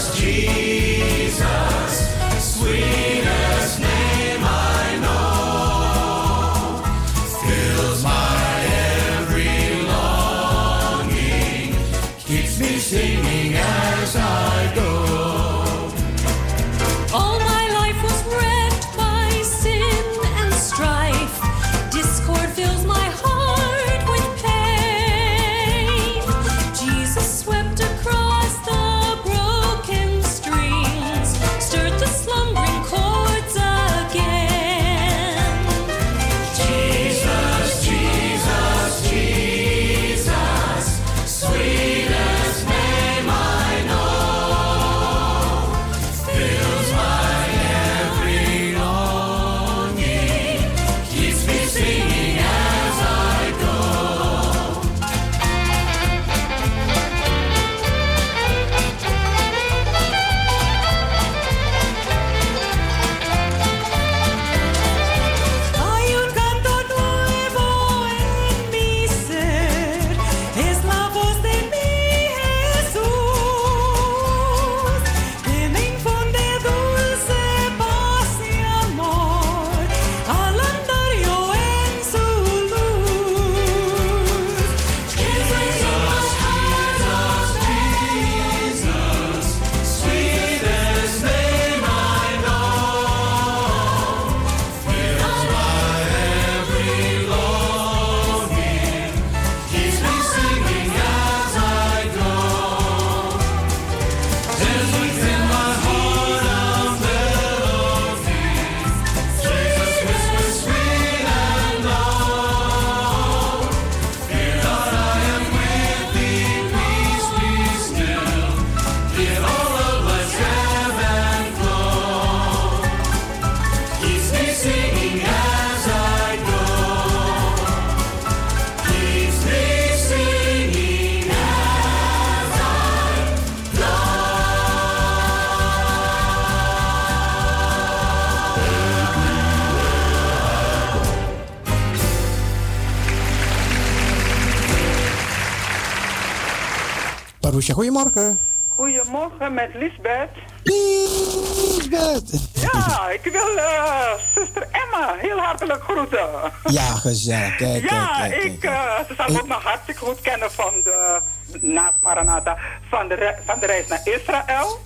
[147.55, 148.39] Parousia, goedemorgen.
[148.69, 150.31] Goedemorgen met Lisbeth.
[150.63, 152.31] Lisbeth.
[152.53, 156.29] Ja, ik wil eh, zuster Emma heel hartelijk groeten.
[156.65, 157.57] Ja, gezellig.
[157.57, 158.45] Kijk, ja, kijk, kijk.
[158.45, 161.21] ik, eh, ze zal me ook nog hartstikke goed kennen van de,
[161.61, 162.59] naast Maranatha,
[162.91, 164.79] van de, re- van de reis naar Israël.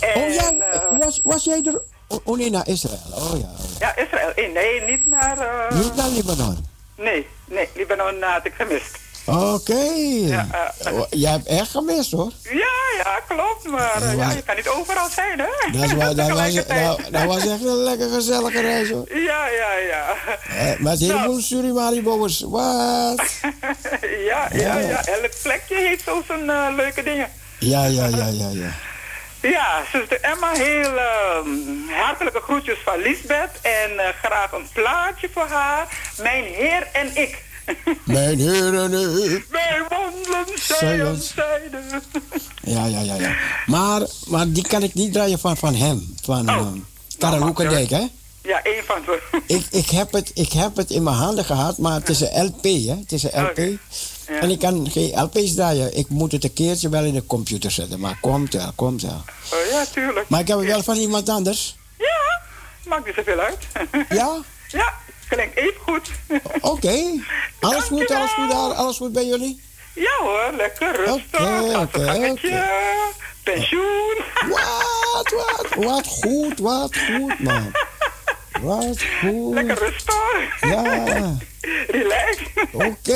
[0.00, 1.80] En, oh ja, eh, was, was jij er?
[2.06, 3.00] Oh, oh, nee, naar Israël.
[3.14, 3.48] Oh ja.
[3.78, 4.52] ja, Israël.
[4.52, 5.36] Nee, niet naar...
[5.74, 6.66] Niet naar Libanon.
[6.96, 8.98] Nee, nee, Libanon had ik gemist.
[9.26, 9.82] Oké.
[10.26, 10.46] Ja,
[10.78, 12.32] eh, Oh, Jij hebt echt gemist hoor.
[12.42, 13.64] Ja, ja, klopt.
[13.66, 15.70] Maar eh, ja, je kan niet overal zijn, hè?
[15.72, 19.04] Dat, was, dat, dat was echt een lekker gezellige reis hoor.
[19.08, 20.14] Ja, ja, ja.
[20.48, 22.40] Eh, met een heleboel Surimari-bouwers.
[22.40, 23.22] Wat?
[24.30, 25.04] ja, ja, ja.
[25.04, 27.28] Elk plekje heeft zo zijn eh, leuke dingen.
[27.58, 28.70] Ja, ja, ja, ja, ja.
[29.40, 31.48] Ja, zuster Emma, heel ehm,
[32.02, 33.60] hartelijke groetjes van Lisbeth.
[33.62, 35.86] En eh, graag een plaatje voor haar.
[36.22, 37.44] Mijn heer en ik.
[38.04, 39.46] Mijn heer en ik.
[39.50, 41.32] Wij wandelen zij Zij aan ons.
[41.34, 41.78] zijde.
[42.62, 43.34] Ja, ja, ja, ja.
[43.66, 46.14] Maar, maar die kan ik niet draaien van, van hem.
[46.22, 46.66] Van oh,
[47.18, 48.06] Karel Hoekendijk, hè?
[48.42, 49.40] Ja, één van ze.
[49.46, 52.44] Ik, ik, heb het, ik heb het in mijn handen gehad, maar het is een
[52.44, 52.96] LP, hè?
[53.00, 53.56] Het is een LP.
[54.26, 54.40] Ja.
[54.40, 55.96] En ik kan geen LP's draaien.
[55.96, 58.00] Ik moet het een keertje wel in de computer zetten.
[58.00, 59.22] Maar komt wel, komt wel.
[59.52, 60.28] Oh, ja, tuurlijk.
[60.28, 61.76] Maar ik heb het wel van iemand anders.
[61.98, 62.40] Ja,
[62.88, 63.58] maakt niet zoveel uit.
[64.08, 64.36] Ja?
[64.68, 64.92] Ja,
[65.28, 66.10] klinkt even goed.
[66.72, 67.24] Oké.
[67.60, 68.72] Alles goed, alles goed daar?
[68.72, 69.60] Alles goed bij jullie?
[69.94, 71.40] Ja hoor, lekker rustig.
[71.40, 72.64] Zijn gangetje.
[73.42, 74.16] Pensioen.
[75.12, 77.72] Wat, wat, wat goed, wat goed, man.
[78.60, 79.54] Wat goed.
[79.54, 80.60] Lekker rustig.
[80.60, 81.36] Ja.
[81.86, 82.38] Relax.
[82.72, 83.14] Oké.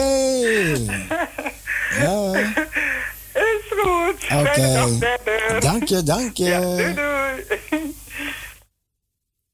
[1.99, 2.32] Ja.
[3.32, 4.24] Is goed.
[4.32, 4.99] Oké.
[5.61, 6.45] Dank je, dank je.
[6.45, 7.95] Ja, doei doei.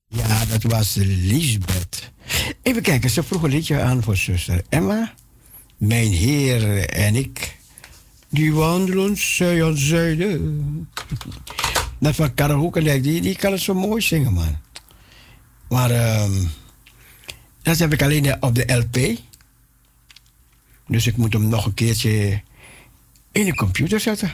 [0.08, 2.14] Ja, dat was Lisbeth.
[2.62, 5.14] Even kijken, ze vroeg een liedje aan voor zuster Emma.
[5.76, 7.56] Mijn heer en ik,
[8.28, 10.40] die wandelen zij aan zijde.
[11.98, 14.58] Dat van Karel Hoekendijk, die, die kan het zo mooi zingen, man.
[15.68, 16.44] Maar ehm,
[17.62, 19.18] dat heb ik alleen op de LP.
[20.88, 22.42] Dus ik moet hem nog een keertje
[23.32, 24.32] in de computer zetten.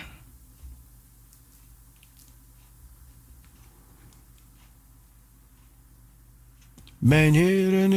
[7.02, 7.92] Mijn heer en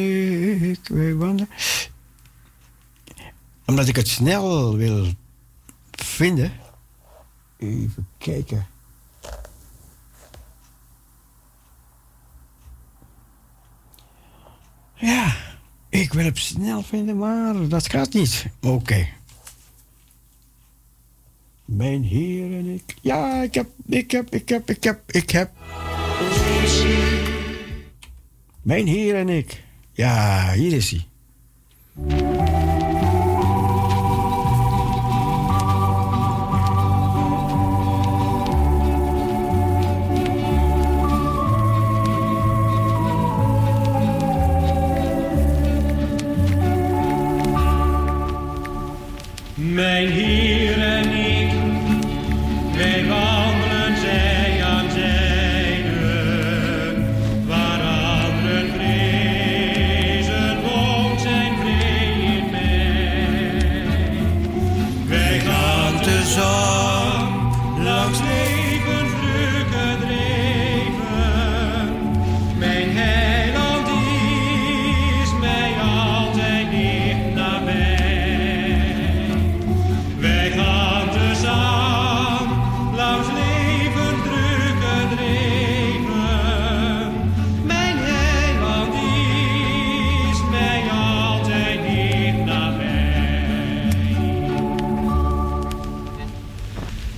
[0.70, 1.50] ik, wij wandelen.
[3.66, 5.08] Omdat ik het snel wil
[5.92, 6.52] vinden.
[7.58, 8.68] Even kijken.
[14.94, 15.36] Ja,
[15.90, 18.46] ik wil het snel vinden, maar dat gaat niet.
[18.62, 19.08] Oké.
[21.66, 22.96] Mijn heer en ik.
[23.02, 25.52] Ja, ik heb, ik heb, ik heb, ik heb, ik heb.
[28.66, 29.64] Mijn heer en ik.
[29.92, 32.65] Ja, hier is hij.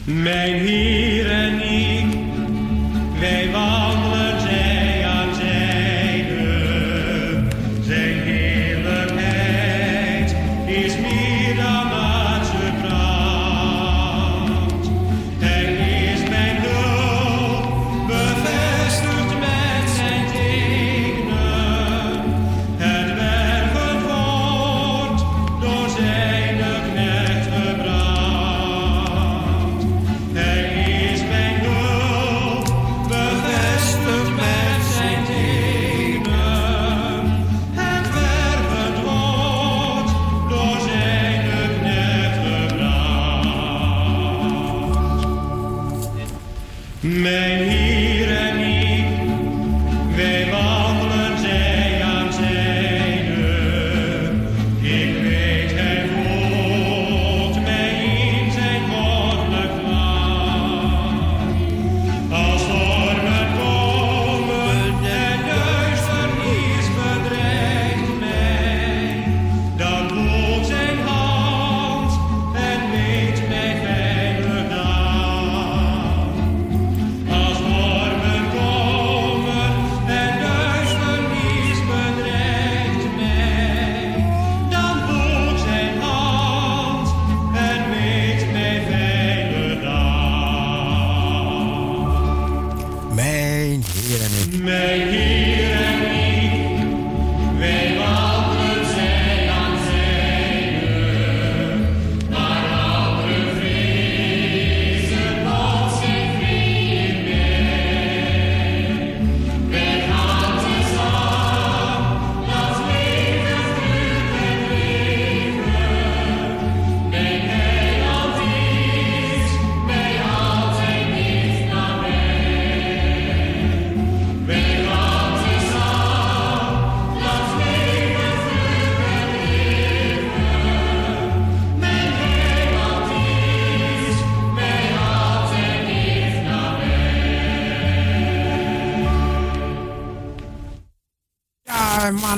[0.09, 2.05] Mijn Heer en ik,
[3.19, 3.76] wij wandelen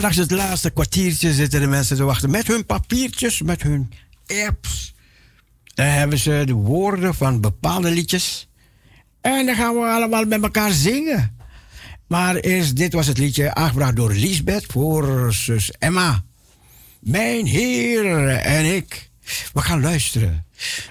[0.10, 3.92] maandags het laatste kwartiertje zitten de mensen te wachten met hun papiertjes, met hun
[4.46, 4.94] apps.
[5.74, 8.50] Dan hebben ze de woorden van bepaalde liedjes.
[9.22, 11.38] En dan gaan we allemaal met elkaar zingen.
[12.08, 16.24] Maar eerst, dit was het liedje aangebracht door Lisbeth voor zus Emma.
[17.00, 19.10] Mijn Heer en ik.
[19.54, 20.46] We gaan luisteren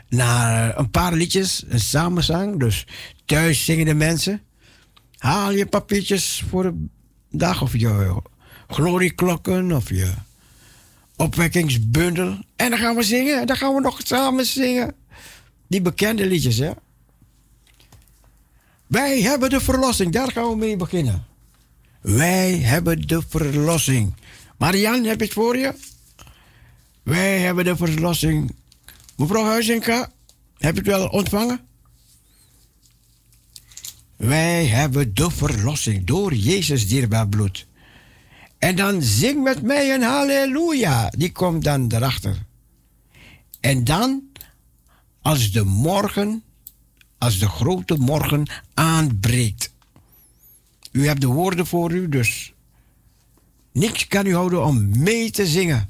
[0.09, 2.61] naar een paar liedjes, een samenzang.
[2.61, 2.87] Dus
[3.25, 4.43] thuis zingende mensen.
[5.17, 6.87] Haal je papiertjes voor de
[7.31, 8.21] dag of je
[8.69, 10.13] glorieklokken of je
[11.17, 12.39] opwekkingsbundel.
[12.57, 13.41] En dan gaan we zingen.
[13.41, 14.95] En dan gaan we nog samen zingen.
[15.67, 16.71] Die bekende liedjes, hè.
[18.87, 20.13] Wij hebben de verlossing.
[20.13, 21.27] Daar gaan we mee beginnen.
[22.01, 24.15] Wij hebben de verlossing.
[24.59, 25.75] Marian, heb je het voor je?
[27.03, 28.55] Wij hebben de verlossing.
[29.17, 30.11] Mevrouw Huizinga,
[30.59, 31.61] heb je het wel ontvangen?
[34.17, 37.68] Wij hebben de verlossing door Jezus dierbaar bloed.
[38.59, 41.11] En dan zing met mij een halleluja.
[41.11, 42.47] Die komt dan erachter.
[43.61, 44.23] En dan,
[45.23, 46.43] als de morgen,
[47.19, 49.73] als de grote morgen aanbreekt.
[50.93, 52.53] U hebt de woorden voor u, dus
[53.73, 55.89] niks kan u houden om mee te zingen.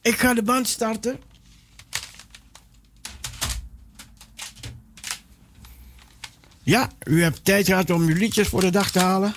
[0.00, 1.20] Ik ga de band starten.
[6.62, 9.34] Ja, u hebt tijd gehad om uw liedjes voor de dag te halen.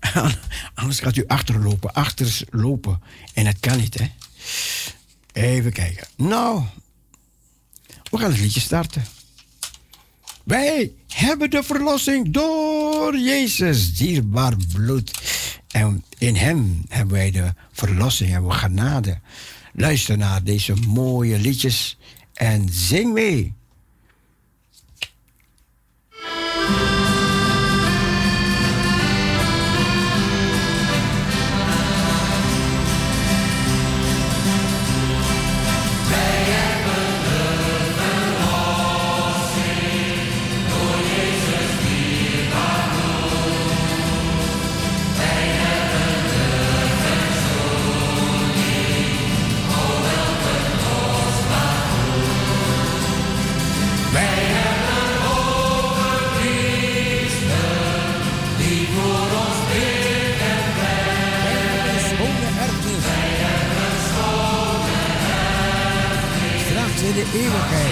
[0.74, 3.02] Anders gaat u achterlopen, achterlopen.
[3.34, 4.06] En dat kan niet, hè.
[5.32, 6.06] Even kijken.
[6.16, 6.62] Nou,
[8.10, 9.04] we gaan het liedje starten.
[10.44, 15.10] Wij hebben de verlossing door Jezus, dierbaar bloed.
[15.68, 19.18] En in Hem hebben wij de verlossing, hebben we genade.
[19.72, 21.98] Luister naar deze mooie liedjes
[22.34, 23.54] en zing mee.
[67.32, 67.91] Straks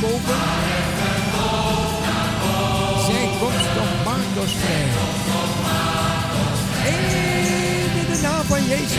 [0.00, 0.36] naar boven.
[3.06, 4.86] Zijn komst nog maakt ons vrij.
[6.86, 8.94] Eén in de naam van Jezus.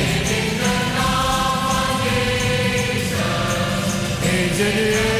[4.21, 5.16] In de eeuwige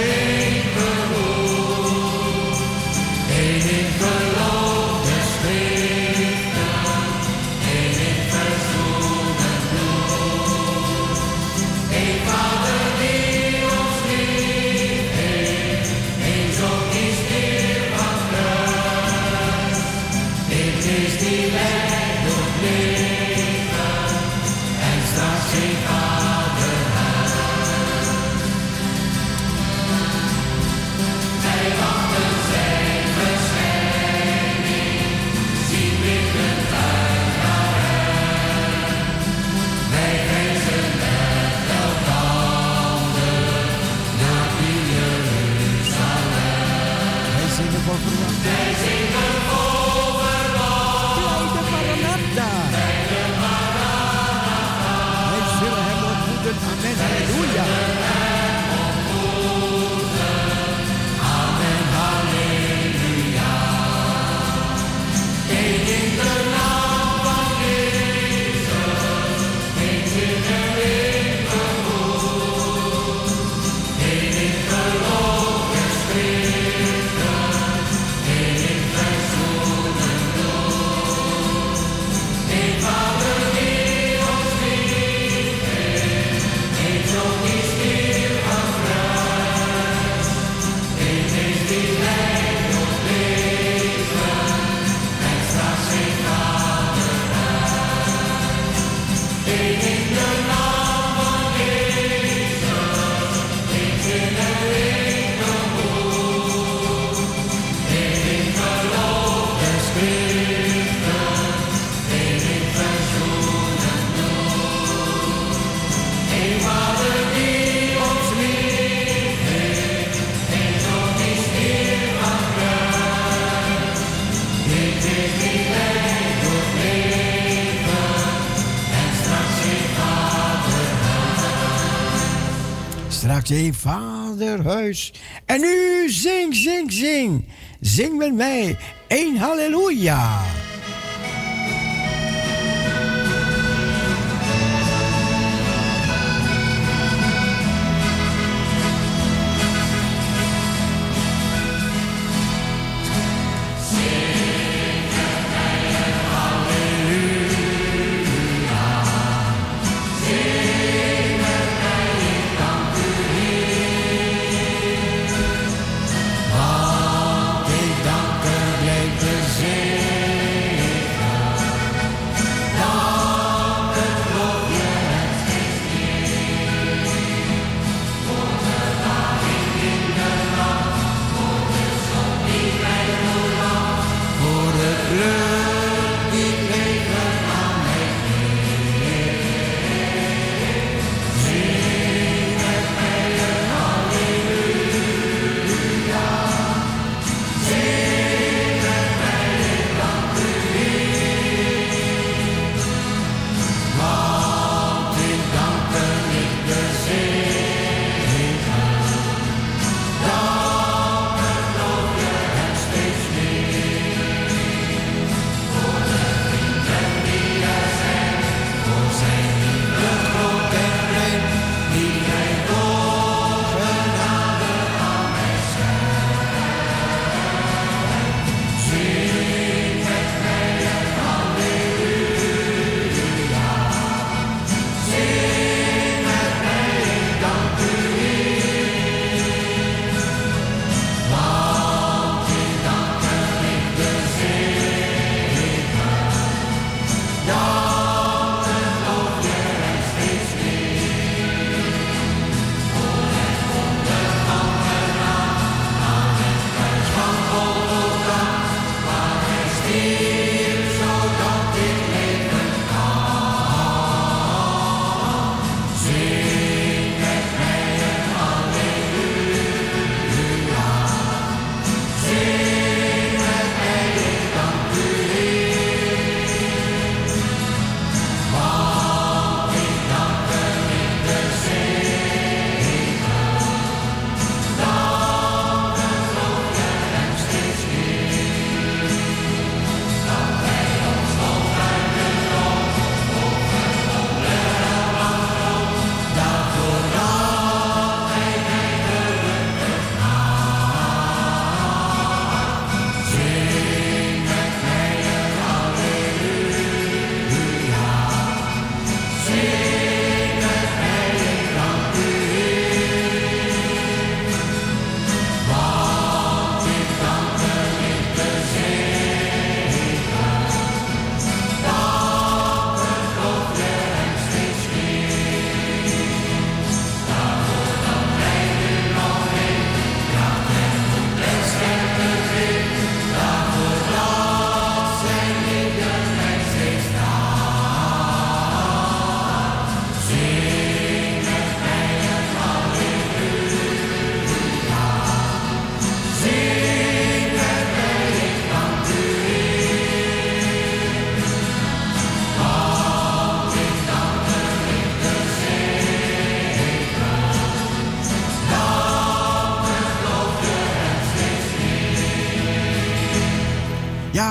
[133.48, 135.14] Straks een vaderhuis.
[135.46, 137.46] En nu zing, zing, zing.
[137.80, 138.78] Zing met mij.
[139.08, 140.37] Een halleluja.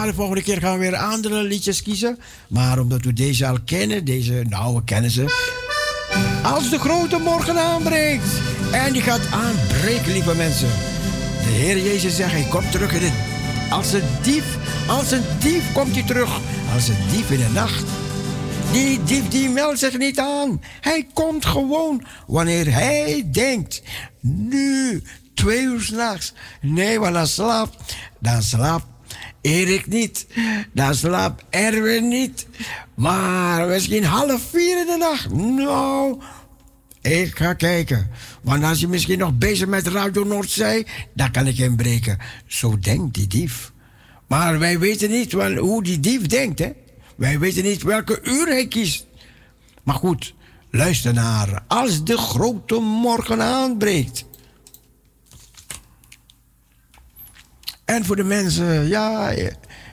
[0.06, 2.18] De volgende keer gaan we weer andere liedjes kiezen.
[2.48, 5.54] Maar omdat we deze al kennen, deze, nou, we kennen ze.
[6.42, 8.28] Als de grote morgen aanbreekt.
[8.72, 10.68] En die gaat aanbreken, lieve mensen.
[11.42, 13.12] De Heer Jezus zegt, hij komt terug in het...
[13.70, 14.44] Als een dief,
[14.88, 16.40] als een dief komt hij terug.
[16.74, 17.84] Als een dief in de nacht.
[18.72, 20.62] Die dief die meldt zich niet aan.
[20.80, 23.82] Hij komt gewoon wanneer hij denkt.
[24.20, 25.02] Nu,
[25.34, 26.32] twee uur s'nachts.
[26.60, 28.86] Nee, want dan slaapt, dan slaapt
[29.46, 30.26] Erik niet.
[30.72, 32.46] Dan slaapt Erwin niet.
[32.94, 35.32] Maar misschien half vier in de nacht.
[35.32, 36.20] Nou,
[37.00, 38.10] ik ga kijken.
[38.42, 42.18] Want als je misschien nog bezig met Radio Noordzee, dan kan ik hem breken.
[42.46, 43.72] Zo denkt die dief.
[44.26, 46.70] Maar wij weten niet hoe die dief denkt, hè?
[47.16, 49.06] Wij weten niet welke uur hij kiest.
[49.82, 50.34] Maar goed,
[50.70, 54.24] luister naar Als de grote morgen aanbreekt.
[57.86, 59.30] En voor de mensen, ja,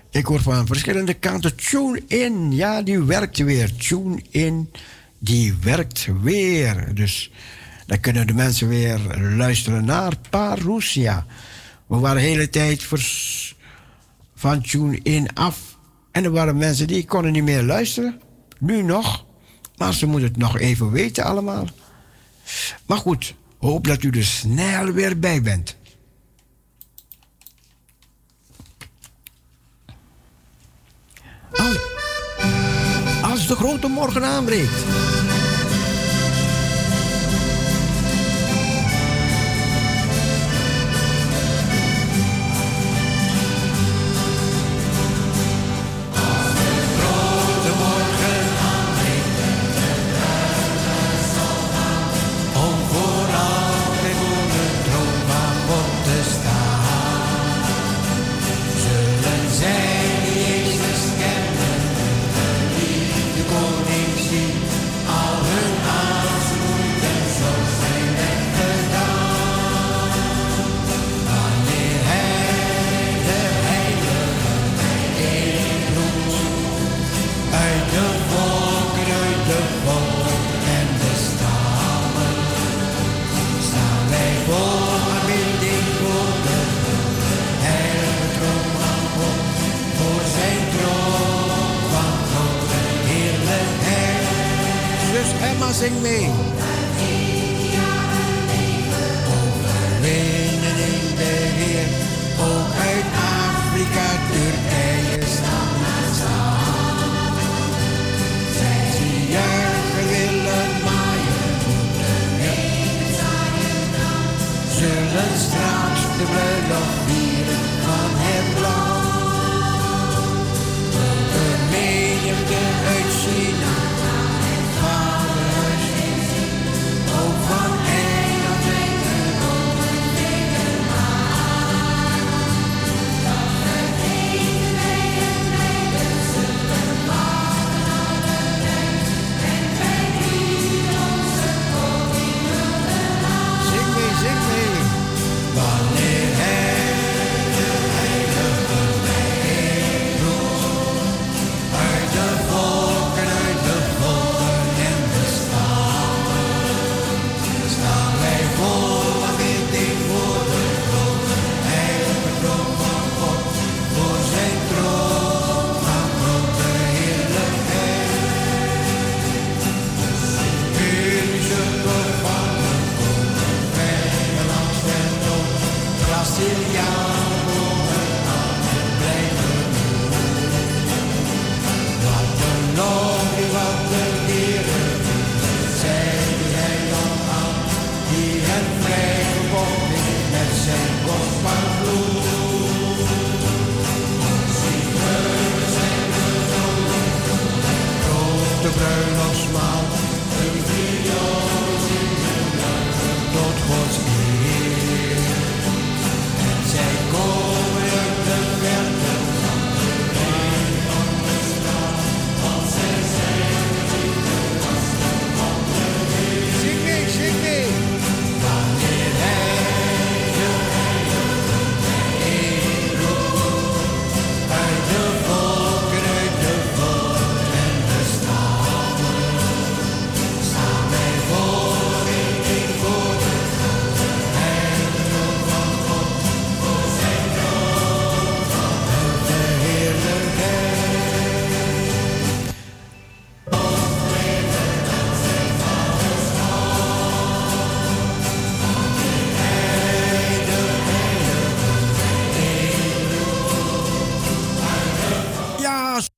[0.10, 1.56] ik hoor van verschillende kanten.
[1.56, 3.76] Tune in, ja, die werkt weer.
[3.76, 4.72] Tune in,
[5.20, 6.96] die werkt weer.
[6.96, 7.32] Dus
[7.86, 9.00] Dan kunnen de mensen weer
[9.38, 11.26] luisteren naar Parousia.
[11.88, 13.56] We waren de hele tijd vers-
[14.36, 15.78] van tune in af.
[16.12, 18.22] En er waren mensen die konden niet meer luisteren.
[18.60, 19.26] Nu nog.
[19.78, 21.68] Maar ze moeten het nog even weten allemaal.
[22.86, 25.76] Maar goed, hoop dat u er snel weer bij bent.
[31.56, 31.78] Als,
[33.22, 34.84] als de grote morgen aanbreekt.